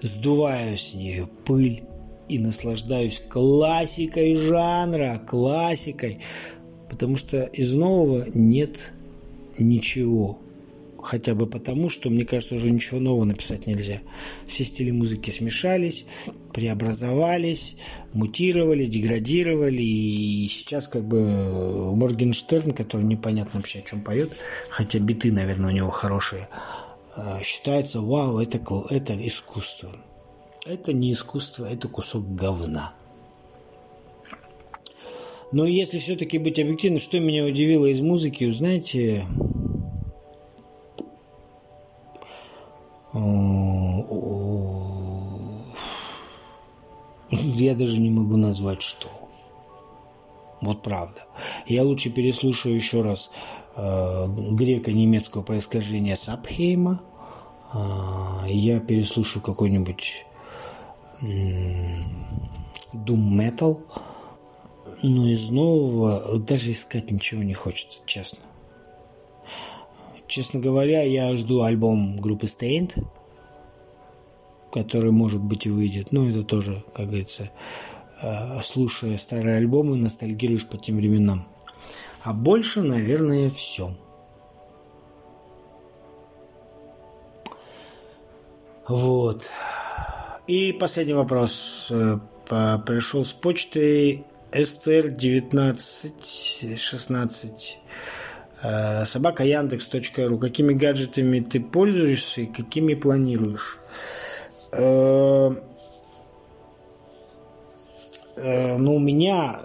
сдуваю 0.01 0.77
с 0.77 0.93
нее 0.93 1.29
пыль 1.45 1.83
и 2.27 2.37
наслаждаюсь 2.39 3.21
классикой 3.27 4.35
жанра, 4.35 5.21
классикой, 5.25 6.19
потому 6.89 7.17
что 7.17 7.43
из 7.43 7.73
нового 7.73 8.25
нет 8.33 8.93
ничего. 9.57 10.39
Хотя 11.01 11.33
бы 11.33 11.47
потому, 11.47 11.89
что, 11.89 12.09
мне 12.09 12.25
кажется, 12.25 12.55
уже 12.55 12.69
ничего 12.69 12.99
нового 12.99 13.25
написать 13.25 13.67
нельзя. 13.67 14.01
Все 14.45 14.63
стили 14.63 14.91
музыки 14.91 15.31
смешались, 15.31 16.05
преобразовались, 16.53 17.77
мутировали, 18.13 18.85
деградировали. 18.85 19.81
И 19.81 20.47
сейчас 20.47 20.87
как 20.87 21.05
бы 21.05 21.95
Моргенштерн, 21.95 22.71
который 22.73 23.05
непонятно 23.05 23.59
вообще 23.59 23.79
о 23.79 23.83
чем 23.83 24.01
поет, 24.01 24.31
хотя 24.69 24.99
биты, 24.99 25.31
наверное, 25.31 25.69
у 25.69 25.75
него 25.75 25.89
хорошие, 25.89 26.49
э, 27.15 27.41
считается, 27.43 28.01
вау, 28.01 28.39
это, 28.39 28.59
это 28.89 29.27
искусство. 29.27 29.89
Это 30.65 30.93
не 30.93 31.13
искусство, 31.13 31.65
это 31.65 31.87
кусок 31.87 32.29
говна. 32.35 32.93
Но 35.51 35.65
если 35.65 35.97
все-таки 35.97 36.37
быть 36.37 36.59
объективным, 36.59 36.99
что 36.99 37.19
меня 37.19 37.43
удивило 37.45 37.87
из 37.87 38.01
музыки, 38.01 38.49
знаете, 38.51 39.25
Я 47.31 47.75
даже 47.75 47.99
не 47.99 48.09
могу 48.11 48.37
назвать 48.37 48.81
что. 48.81 49.07
Вот 50.61 50.81
правда. 50.83 51.25
Я 51.65 51.83
лучше 51.83 52.09
переслушаю 52.09 52.75
еще 52.75 53.01
раз 53.01 53.31
э, 53.75 54.27
греко-немецкого 54.27 55.41
происхождения 55.41 56.15
Сапхейма. 56.15 57.01
Э, 57.73 57.77
я 58.47 58.79
переслушаю 58.79 59.41
какой-нибудь 59.41 60.25
э, 61.21 61.25
Doom 62.93 63.29
Metal. 63.37 63.79
Но 65.01 65.29
из 65.29 65.49
нового 65.49 66.39
даже 66.39 66.71
искать 66.71 67.09
ничего 67.09 67.41
не 67.41 67.53
хочется, 67.53 68.01
честно. 68.05 68.43
Честно 70.29 70.61
говоря, 70.61 71.03
я 71.03 71.35
жду 71.35 71.63
альбом 71.63 72.21
группы 72.21 72.45
Stained, 72.45 73.05
который, 74.71 75.11
может 75.11 75.41
быть, 75.41 75.65
и 75.65 75.69
выйдет. 75.69 76.13
Но 76.13 76.29
это 76.29 76.43
тоже, 76.43 76.85
как 76.93 77.07
говорится, 77.07 77.49
Э, 78.21 78.61
слушая 78.61 79.15
старые 79.17 79.57
альбомы, 79.57 79.97
ностальгируешь 79.97 80.67
по 80.67 80.77
тем 80.77 80.97
временам. 80.97 81.47
А 82.23 82.33
больше, 82.33 82.81
наверное, 82.81 83.49
все. 83.49 83.97
Вот. 88.87 89.49
И 90.47 90.71
последний 90.73 91.13
вопрос 91.13 91.87
э, 91.91 92.17
пришел 92.47 93.23
с 93.23 93.31
почты 93.31 94.25
str 94.51 95.07
1916 95.07 97.51
э, 97.51 97.55
собака 98.61 99.43
яндекс.ру. 99.43 100.37
Какими 100.37 100.73
гаджетами 100.73 101.39
ты 101.39 101.59
пользуешься 101.59 102.41
и 102.41 102.45
какими 102.45 102.93
планируешь? 102.93 103.77
э, 108.35 108.77
ну, 108.77 108.95
у 108.95 108.99
меня 108.99 109.61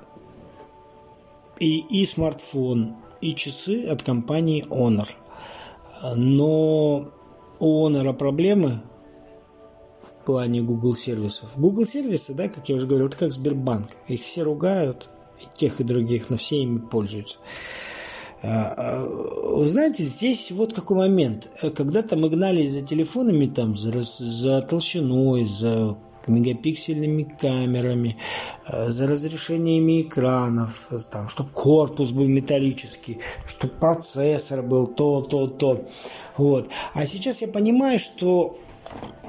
и, 1.59 1.81
и 1.81 2.07
смартфон, 2.07 2.97
и 3.21 3.35
часы 3.35 3.85
от 3.87 4.03
компании 4.03 4.65
Honor. 4.69 5.09
Но 6.17 7.05
у 7.59 7.89
Honor 7.89 8.13
проблемы 8.13 8.81
в 10.03 10.25
плане 10.27 10.63
Google 10.63 10.95
сервисов. 10.95 11.51
Google 11.57 11.85
сервисы, 11.85 12.35
да, 12.35 12.49
как 12.49 12.69
я 12.69 12.77
уже 12.77 12.87
говорил, 12.87 13.09
это 13.09 13.19
как 13.19 13.33
Сбербанк. 13.33 13.89
Их 14.09 14.21
все 14.21 14.43
ругают, 14.43 15.09
и 15.41 15.57
тех, 15.57 15.81
и 15.81 15.85
других, 15.85 16.31
но 16.31 16.37
все 16.37 16.63
ими 16.63 16.79
пользуются. 16.79 17.39
А, 18.47 18.75
а, 18.77 19.65
знаете, 19.67 20.05
здесь 20.05 20.51
вот 20.51 20.75
какой 20.75 20.99
момент. 20.99 21.51
Когда-то 21.75 22.17
мы 22.17 22.29
гнались 22.29 22.73
за 22.73 22.83
телефонами, 22.83 23.47
там, 23.47 23.75
за, 23.75 24.03
за 24.03 24.61
толщиной, 24.61 25.47
за 25.47 25.97
мегапиксельными 26.27 27.23
камерами, 27.23 28.17
э, 28.67 28.91
за 28.91 29.07
разрешениями 29.07 30.03
экранов, 30.03 30.91
там, 31.11 31.29
чтобы 31.29 31.51
корпус 31.51 32.11
был 32.11 32.27
металлический, 32.27 33.19
чтобы 33.47 33.75
процессор 33.75 34.63
был 34.63 34.87
то, 34.87 35.23
то, 35.23 35.47
то. 35.47 35.85
Вот. 36.37 36.69
А 36.93 37.07
сейчас 37.07 37.41
я 37.43 37.49
понимаю, 37.49 37.99
что 37.99 38.57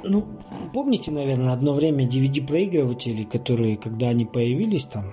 ну, 0.04 0.28
помните, 0.74 1.12
наверное, 1.12 1.54
одно 1.54 1.74
время 1.74 2.06
DVD-проигрыватели, 2.06 3.24
которые, 3.24 3.78
когда 3.78 4.10
они 4.10 4.26
появились 4.26 4.86
там, 4.86 5.06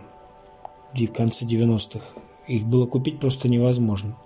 в 0.92 1.06
конце 1.06 1.44
90-х, 1.44 2.04
их 2.46 2.64
было 2.64 2.86
купить 2.86 3.18
просто 3.18 3.48
невозможно. 3.48 4.16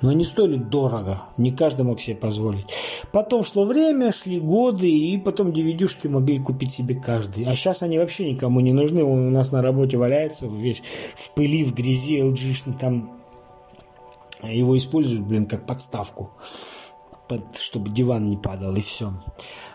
Но 0.00 0.10
они 0.10 0.24
стоили 0.24 0.56
дорого, 0.56 1.22
не 1.36 1.50
каждый 1.50 1.82
мог 1.82 2.00
себе 2.00 2.16
позволить. 2.16 2.66
Потом 3.12 3.44
шло 3.44 3.64
время, 3.64 4.12
шли 4.12 4.38
годы, 4.38 4.88
и 4.88 5.18
потом 5.18 5.50
DVD-шки 5.50 6.08
могли 6.08 6.38
купить 6.38 6.72
себе 6.72 6.94
каждый. 6.94 7.44
А 7.44 7.54
сейчас 7.54 7.82
они 7.82 7.98
вообще 7.98 8.30
никому 8.30 8.60
не 8.60 8.72
нужны. 8.72 9.02
Он 9.02 9.26
у 9.26 9.30
нас 9.30 9.52
на 9.52 9.62
работе 9.62 9.96
валяется 9.96 10.46
весь 10.46 10.82
в 11.14 11.32
пыли, 11.32 11.64
в 11.64 11.74
грязи, 11.74 12.20
LG, 12.20 12.78
там 12.78 13.10
его 14.42 14.76
используют, 14.76 15.26
блин, 15.26 15.46
как 15.46 15.66
подставку, 15.66 16.30
под, 17.28 17.56
чтобы 17.56 17.90
диван 17.90 18.28
не 18.28 18.36
падал, 18.36 18.74
и 18.76 18.80
все. 18.80 19.12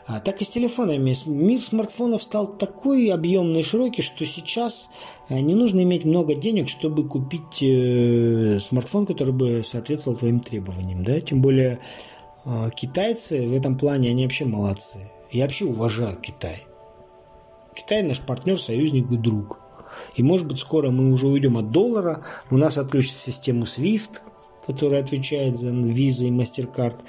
А, 0.05 0.19
так 0.19 0.41
и 0.41 0.45
с 0.45 0.49
телефонами. 0.49 1.15
Мир 1.27 1.61
смартфонов 1.61 2.23
стал 2.23 2.47
такой 2.47 3.09
объемный 3.11 3.59
и 3.59 3.63
широкий, 3.63 4.01
что 4.01 4.25
сейчас 4.25 4.89
э, 5.29 5.39
не 5.39 5.53
нужно 5.53 5.83
иметь 5.83 6.05
много 6.05 6.35
денег, 6.35 6.69
чтобы 6.69 7.07
купить 7.07 7.61
э, 7.61 8.59
смартфон, 8.59 9.05
который 9.05 9.33
бы 9.33 9.61
соответствовал 9.63 10.17
твоим 10.17 10.39
требованиям. 10.39 11.03
Да? 11.03 11.21
Тем 11.21 11.41
более 11.41 11.79
э, 12.45 12.69
китайцы 12.75 13.47
в 13.47 13.53
этом 13.53 13.77
плане, 13.77 14.09
они 14.09 14.23
вообще 14.23 14.45
молодцы. 14.45 15.11
Я 15.31 15.43
вообще 15.43 15.65
уважаю 15.65 16.17
Китай. 16.17 16.65
Китай 17.75 18.01
наш 18.01 18.19
партнер, 18.19 18.59
союзник 18.59 19.11
и 19.11 19.17
друг. 19.17 19.59
И 20.15 20.23
может 20.23 20.47
быть 20.47 20.59
скоро 20.59 20.89
мы 20.89 21.11
уже 21.11 21.27
уйдем 21.27 21.57
от 21.57 21.71
доллара, 21.71 22.23
у 22.51 22.57
нас 22.57 22.77
отключат 22.77 23.15
систему 23.15 23.65
SWIFT, 23.65 24.21
которая 24.69 25.01
отвечает 25.01 25.55
за 25.55 25.71
визы 25.71 26.27
и 26.27 26.29
MasterCard, 26.31 26.99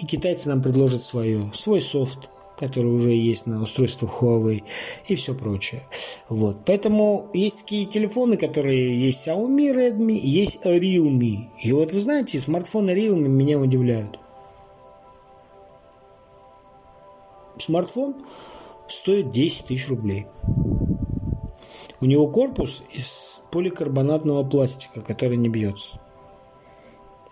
и 0.00 0.04
китайцы 0.04 0.48
нам 0.48 0.60
предложат 0.60 1.04
свое, 1.04 1.48
свой 1.54 1.80
софт, 1.80 2.28
который 2.58 2.90
уже 2.90 3.12
есть 3.12 3.46
на 3.46 3.62
устройствах 3.62 4.20
Huawei 4.20 4.64
и 5.06 5.14
все 5.14 5.32
прочее. 5.32 5.84
Вот. 6.28 6.62
Поэтому 6.66 7.28
есть 7.32 7.60
такие 7.60 7.86
телефоны, 7.86 8.36
которые 8.36 9.00
есть 9.00 9.28
Xiaomi, 9.28 9.72
Redmi, 9.72 10.14
есть 10.14 10.66
Realme. 10.66 11.50
И 11.62 11.72
вот 11.72 11.92
вы 11.92 12.00
знаете, 12.00 12.40
смартфоны 12.40 12.90
Realme 12.90 13.28
меня 13.28 13.60
удивляют. 13.60 14.18
Смартфон 17.58 18.16
стоит 18.88 19.30
10 19.30 19.66
тысяч 19.66 19.88
рублей. 19.88 20.26
У 22.00 22.06
него 22.06 22.26
корпус 22.26 22.82
из 22.92 23.40
поликарбонатного 23.52 24.42
пластика, 24.42 25.00
который 25.00 25.36
не 25.36 25.48
бьется. 25.48 26.00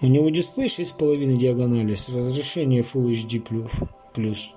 У 0.03 0.07
него 0.07 0.31
дисплей 0.31 0.67
6,5 0.67 1.37
диагонали 1.37 1.95
с 1.95 2.09
разрешением 2.09 2.83
Full 2.83 3.13
HD+. 3.13 4.51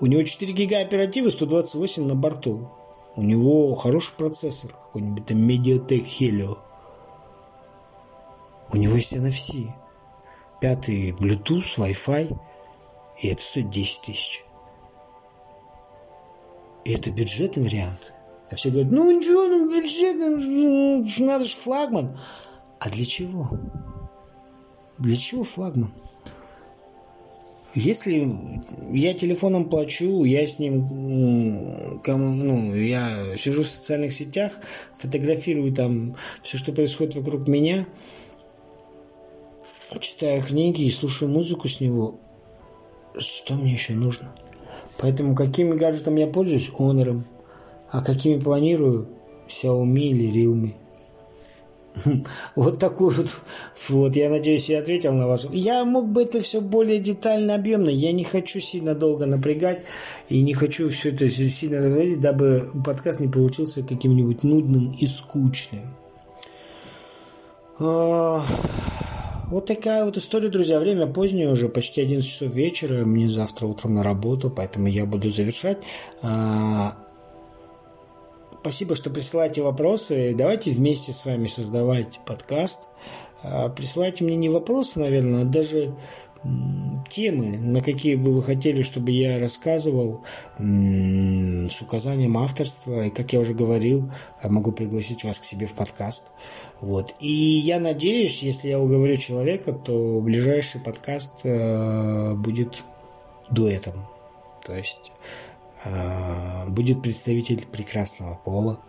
У 0.00 0.06
него 0.06 0.22
4 0.22 0.52
гига 0.52 0.80
оперативы, 0.80 1.32
128 1.32 2.06
на 2.06 2.14
борту. 2.14 2.70
У 3.16 3.22
него 3.22 3.74
хороший 3.74 4.14
процессор 4.16 4.70
какой-нибудь, 4.70 5.26
там 5.26 5.38
Mediatek 5.38 6.04
Helio. 6.04 6.58
У 8.72 8.76
него 8.76 8.94
есть 8.94 9.14
NFC. 9.14 9.72
Пятый 10.60 11.10
Bluetooth, 11.10 11.78
Wi-Fi. 11.78 12.38
И 13.20 13.26
это 13.26 13.42
стоит 13.42 13.70
10 13.70 14.02
тысяч. 14.02 14.44
И 16.84 16.92
это 16.92 17.10
бюджетный 17.10 17.64
вариант. 17.64 18.12
А 18.48 18.54
все 18.54 18.70
говорят, 18.70 18.92
ну 18.92 19.10
ничего, 19.10 19.48
ну 19.48 19.68
бюджетный, 19.68 20.36
ну, 20.36 21.26
надо 21.26 21.44
же 21.44 21.56
флагман. 21.56 22.16
А 22.80 22.90
для 22.90 23.04
чего? 23.04 23.50
Для 24.98 25.16
чего 25.16 25.44
флагман? 25.44 25.92
Если 27.74 28.28
я 28.90 29.14
телефоном 29.14 29.68
плачу, 29.68 30.24
я 30.24 30.46
с 30.46 30.58
ним, 30.58 30.86
ну, 32.04 32.74
я 32.74 33.36
сижу 33.36 33.62
в 33.62 33.68
социальных 33.68 34.12
сетях, 34.12 34.52
фотографирую 34.96 35.72
там 35.72 36.16
все, 36.42 36.56
что 36.56 36.72
происходит 36.72 37.14
вокруг 37.16 37.46
меня, 37.46 37.86
читаю 40.00 40.42
книги 40.42 40.82
и 40.82 40.90
слушаю 40.90 41.30
музыку 41.30 41.68
с 41.68 41.80
него, 41.80 42.18
что 43.16 43.54
мне 43.54 43.72
еще 43.72 43.92
нужно? 43.92 44.34
Поэтому 44.98 45.34
какими 45.34 45.74
гаджетами 45.74 46.20
я 46.20 46.26
пользуюсь? 46.26 46.70
Honor. 46.70 47.20
А 47.90 48.02
какими 48.02 48.38
планирую? 48.38 49.08
Xiaomi 49.48 50.08
или 50.08 50.32
Realme. 50.32 50.74
Вот 52.54 52.78
такой 52.78 53.12
вот, 53.12 53.34
вот, 53.88 54.16
я 54.16 54.28
надеюсь, 54.30 54.68
я 54.68 54.80
ответил 54.80 55.12
на 55.12 55.26
вас. 55.26 55.46
Я 55.50 55.84
мог 55.84 56.08
бы 56.08 56.22
это 56.22 56.40
все 56.40 56.60
более 56.60 56.98
детально, 56.98 57.54
объемно. 57.54 57.90
Я 57.90 58.12
не 58.12 58.24
хочу 58.24 58.60
сильно 58.60 58.94
долго 58.94 59.26
напрягать 59.26 59.82
и 60.28 60.40
не 60.42 60.54
хочу 60.54 60.90
все 60.90 61.10
это 61.10 61.30
сильно 61.30 61.78
разводить, 61.78 62.20
дабы 62.20 62.70
подкаст 62.84 63.20
не 63.20 63.28
получился 63.28 63.82
каким-нибудь 63.82 64.42
нудным 64.44 64.92
и 64.92 65.06
скучным. 65.06 65.82
А, 67.80 68.44
вот 69.50 69.66
такая 69.66 70.04
вот 70.04 70.16
история, 70.16 70.48
друзья. 70.48 70.78
Время 70.80 71.06
позднее 71.06 71.50
уже, 71.50 71.68
почти 71.68 72.02
11 72.02 72.28
часов 72.28 72.54
вечера. 72.54 73.04
Мне 73.04 73.28
завтра 73.28 73.66
утром 73.66 73.94
на 73.94 74.02
работу, 74.02 74.50
поэтому 74.50 74.88
я 74.88 75.06
буду 75.06 75.30
завершать. 75.30 75.78
Спасибо, 78.60 78.96
что 78.96 79.10
присылаете 79.10 79.62
вопросы. 79.62 80.34
Давайте 80.36 80.72
вместе 80.72 81.12
с 81.12 81.24
вами 81.24 81.46
создавать 81.46 82.20
подкаст. 82.26 82.88
А, 83.42 83.68
присылайте 83.68 84.24
мне 84.24 84.36
не 84.36 84.48
вопросы, 84.48 84.98
наверное, 84.98 85.42
а 85.42 85.44
даже 85.44 85.94
темы, 87.08 87.58
на 87.58 87.80
какие 87.80 88.14
бы 88.14 88.32
вы 88.32 88.42
хотели, 88.42 88.82
чтобы 88.82 89.10
я 89.10 89.38
рассказывал 89.38 90.24
с 90.58 91.82
указанием 91.82 92.36
авторства. 92.36 93.06
И, 93.06 93.10
как 93.10 93.32
я 93.32 93.40
уже 93.40 93.54
говорил, 93.54 94.10
могу 94.42 94.72
пригласить 94.72 95.24
вас 95.24 95.38
к 95.38 95.44
себе 95.44 95.66
в 95.66 95.74
подкаст. 95.74 96.26
Вот. 96.80 97.14
И 97.20 97.32
я 97.32 97.78
надеюсь, 97.78 98.42
если 98.42 98.68
я 98.68 98.80
уговорю 98.80 99.16
человека, 99.16 99.72
то 99.72 100.20
ближайший 100.20 100.80
подкаст 100.80 101.40
э, 101.44 102.34
будет 102.34 102.82
дуэтом. 103.50 104.06
То 104.64 104.76
есть 104.76 105.12
будет 106.68 107.02
представитель 107.02 107.66
прекрасного 107.66 108.36
пола. 108.44 108.80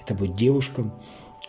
Это 0.00 0.14
будет 0.14 0.34
девушка. 0.34 0.90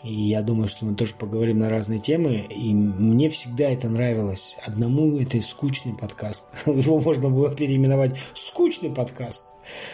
И 0.03 0.13
я 0.13 0.41
думаю, 0.41 0.67
что 0.69 0.85
мы 0.85 0.95
тоже 0.95 1.13
поговорим 1.15 1.59
на 1.59 1.69
разные 1.69 1.99
темы. 1.99 2.45
И 2.49 2.73
мне 2.73 3.29
всегда 3.29 3.69
это 3.69 3.89
нравилось. 3.89 4.55
Одному 4.65 5.19
это 5.19 5.41
скучный 5.41 5.93
подкаст. 5.93 6.47
Его 6.65 6.99
можно 6.99 7.29
было 7.29 7.53
переименовать 7.53 8.17
скучный 8.33 8.91
подкаст. 8.91 9.47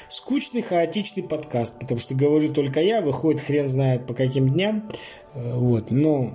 Скучный, 0.08 0.62
хаотичный 0.62 1.24
подкаст. 1.24 1.80
Потому 1.80 2.00
что 2.00 2.14
говорю 2.14 2.54
только 2.54 2.82
я, 2.82 3.02
выходит 3.02 3.42
хрен 3.42 3.66
знает 3.66 4.06
по 4.06 4.14
каким 4.14 4.50
дням. 4.50 4.90
Э, 5.34 5.58
вот. 5.58 5.90
Но 5.90 6.34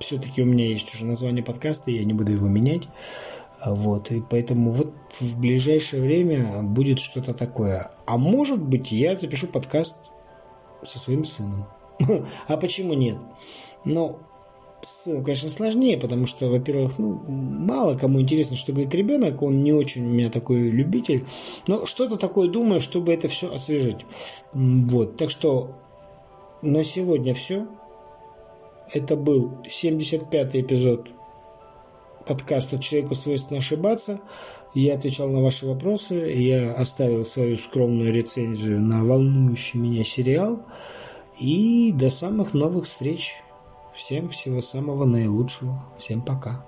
все-таки 0.00 0.42
у 0.42 0.46
меня 0.46 0.66
есть 0.66 0.92
уже 0.94 1.04
название 1.04 1.44
подкаста, 1.44 1.92
я 1.92 2.04
не 2.04 2.12
буду 2.12 2.32
его 2.32 2.48
менять. 2.48 2.88
Вот, 3.64 4.10
и 4.10 4.20
поэтому 4.20 4.72
вот 4.72 4.92
в 5.20 5.38
ближайшее 5.38 6.02
время 6.02 6.62
будет 6.62 6.98
что-то 6.98 7.32
такое. 7.32 7.90
А 8.06 8.18
может 8.18 8.60
быть, 8.60 8.92
я 8.92 9.16
запишу 9.16 9.46
подкаст 9.46 10.12
со 10.82 10.98
своим 10.98 11.24
сыном. 11.24 11.66
А 12.48 12.56
почему 12.56 12.94
нет? 12.94 13.16
Ну, 13.84 14.18
конечно, 15.06 15.48
сложнее, 15.48 15.96
потому 15.96 16.26
что, 16.26 16.50
во-первых, 16.50 16.98
ну, 16.98 17.22
мало 17.26 17.96
кому 17.96 18.20
интересно, 18.20 18.56
что 18.56 18.72
говорит 18.72 18.94
ребенок, 18.94 19.40
он 19.42 19.62
не 19.62 19.72
очень 19.72 20.04
у 20.04 20.10
меня 20.10 20.30
такой 20.30 20.70
любитель, 20.70 21.24
но 21.66 21.86
что-то 21.86 22.16
такое 22.16 22.48
думаю, 22.48 22.80
чтобы 22.80 23.14
это 23.14 23.28
все 23.28 23.52
освежить. 23.52 24.04
Вот, 24.52 25.16
так 25.16 25.30
что 25.30 25.76
на 26.62 26.84
сегодня 26.84 27.34
все. 27.34 27.66
Это 28.92 29.16
был 29.16 29.52
75-й 29.64 30.60
эпизод 30.60 31.08
подкаста 32.26 32.78
«Человеку 32.78 33.14
свойственно 33.14 33.58
ошибаться». 33.58 34.20
Я 34.74 34.94
отвечал 34.94 35.28
на 35.28 35.40
ваши 35.40 35.66
вопросы, 35.66 36.14
я 36.14 36.72
оставил 36.72 37.24
свою 37.24 37.56
скромную 37.56 38.12
рецензию 38.12 38.80
на 38.80 39.04
волнующий 39.04 39.78
меня 39.78 40.04
сериал. 40.04 40.62
И 41.38 41.92
до 41.92 42.10
самых 42.10 42.54
новых 42.54 42.84
встреч. 42.84 43.34
Всем 43.94 44.28
всего 44.28 44.60
самого 44.60 45.04
наилучшего. 45.04 45.84
Всем 45.98 46.22
пока. 46.22 46.66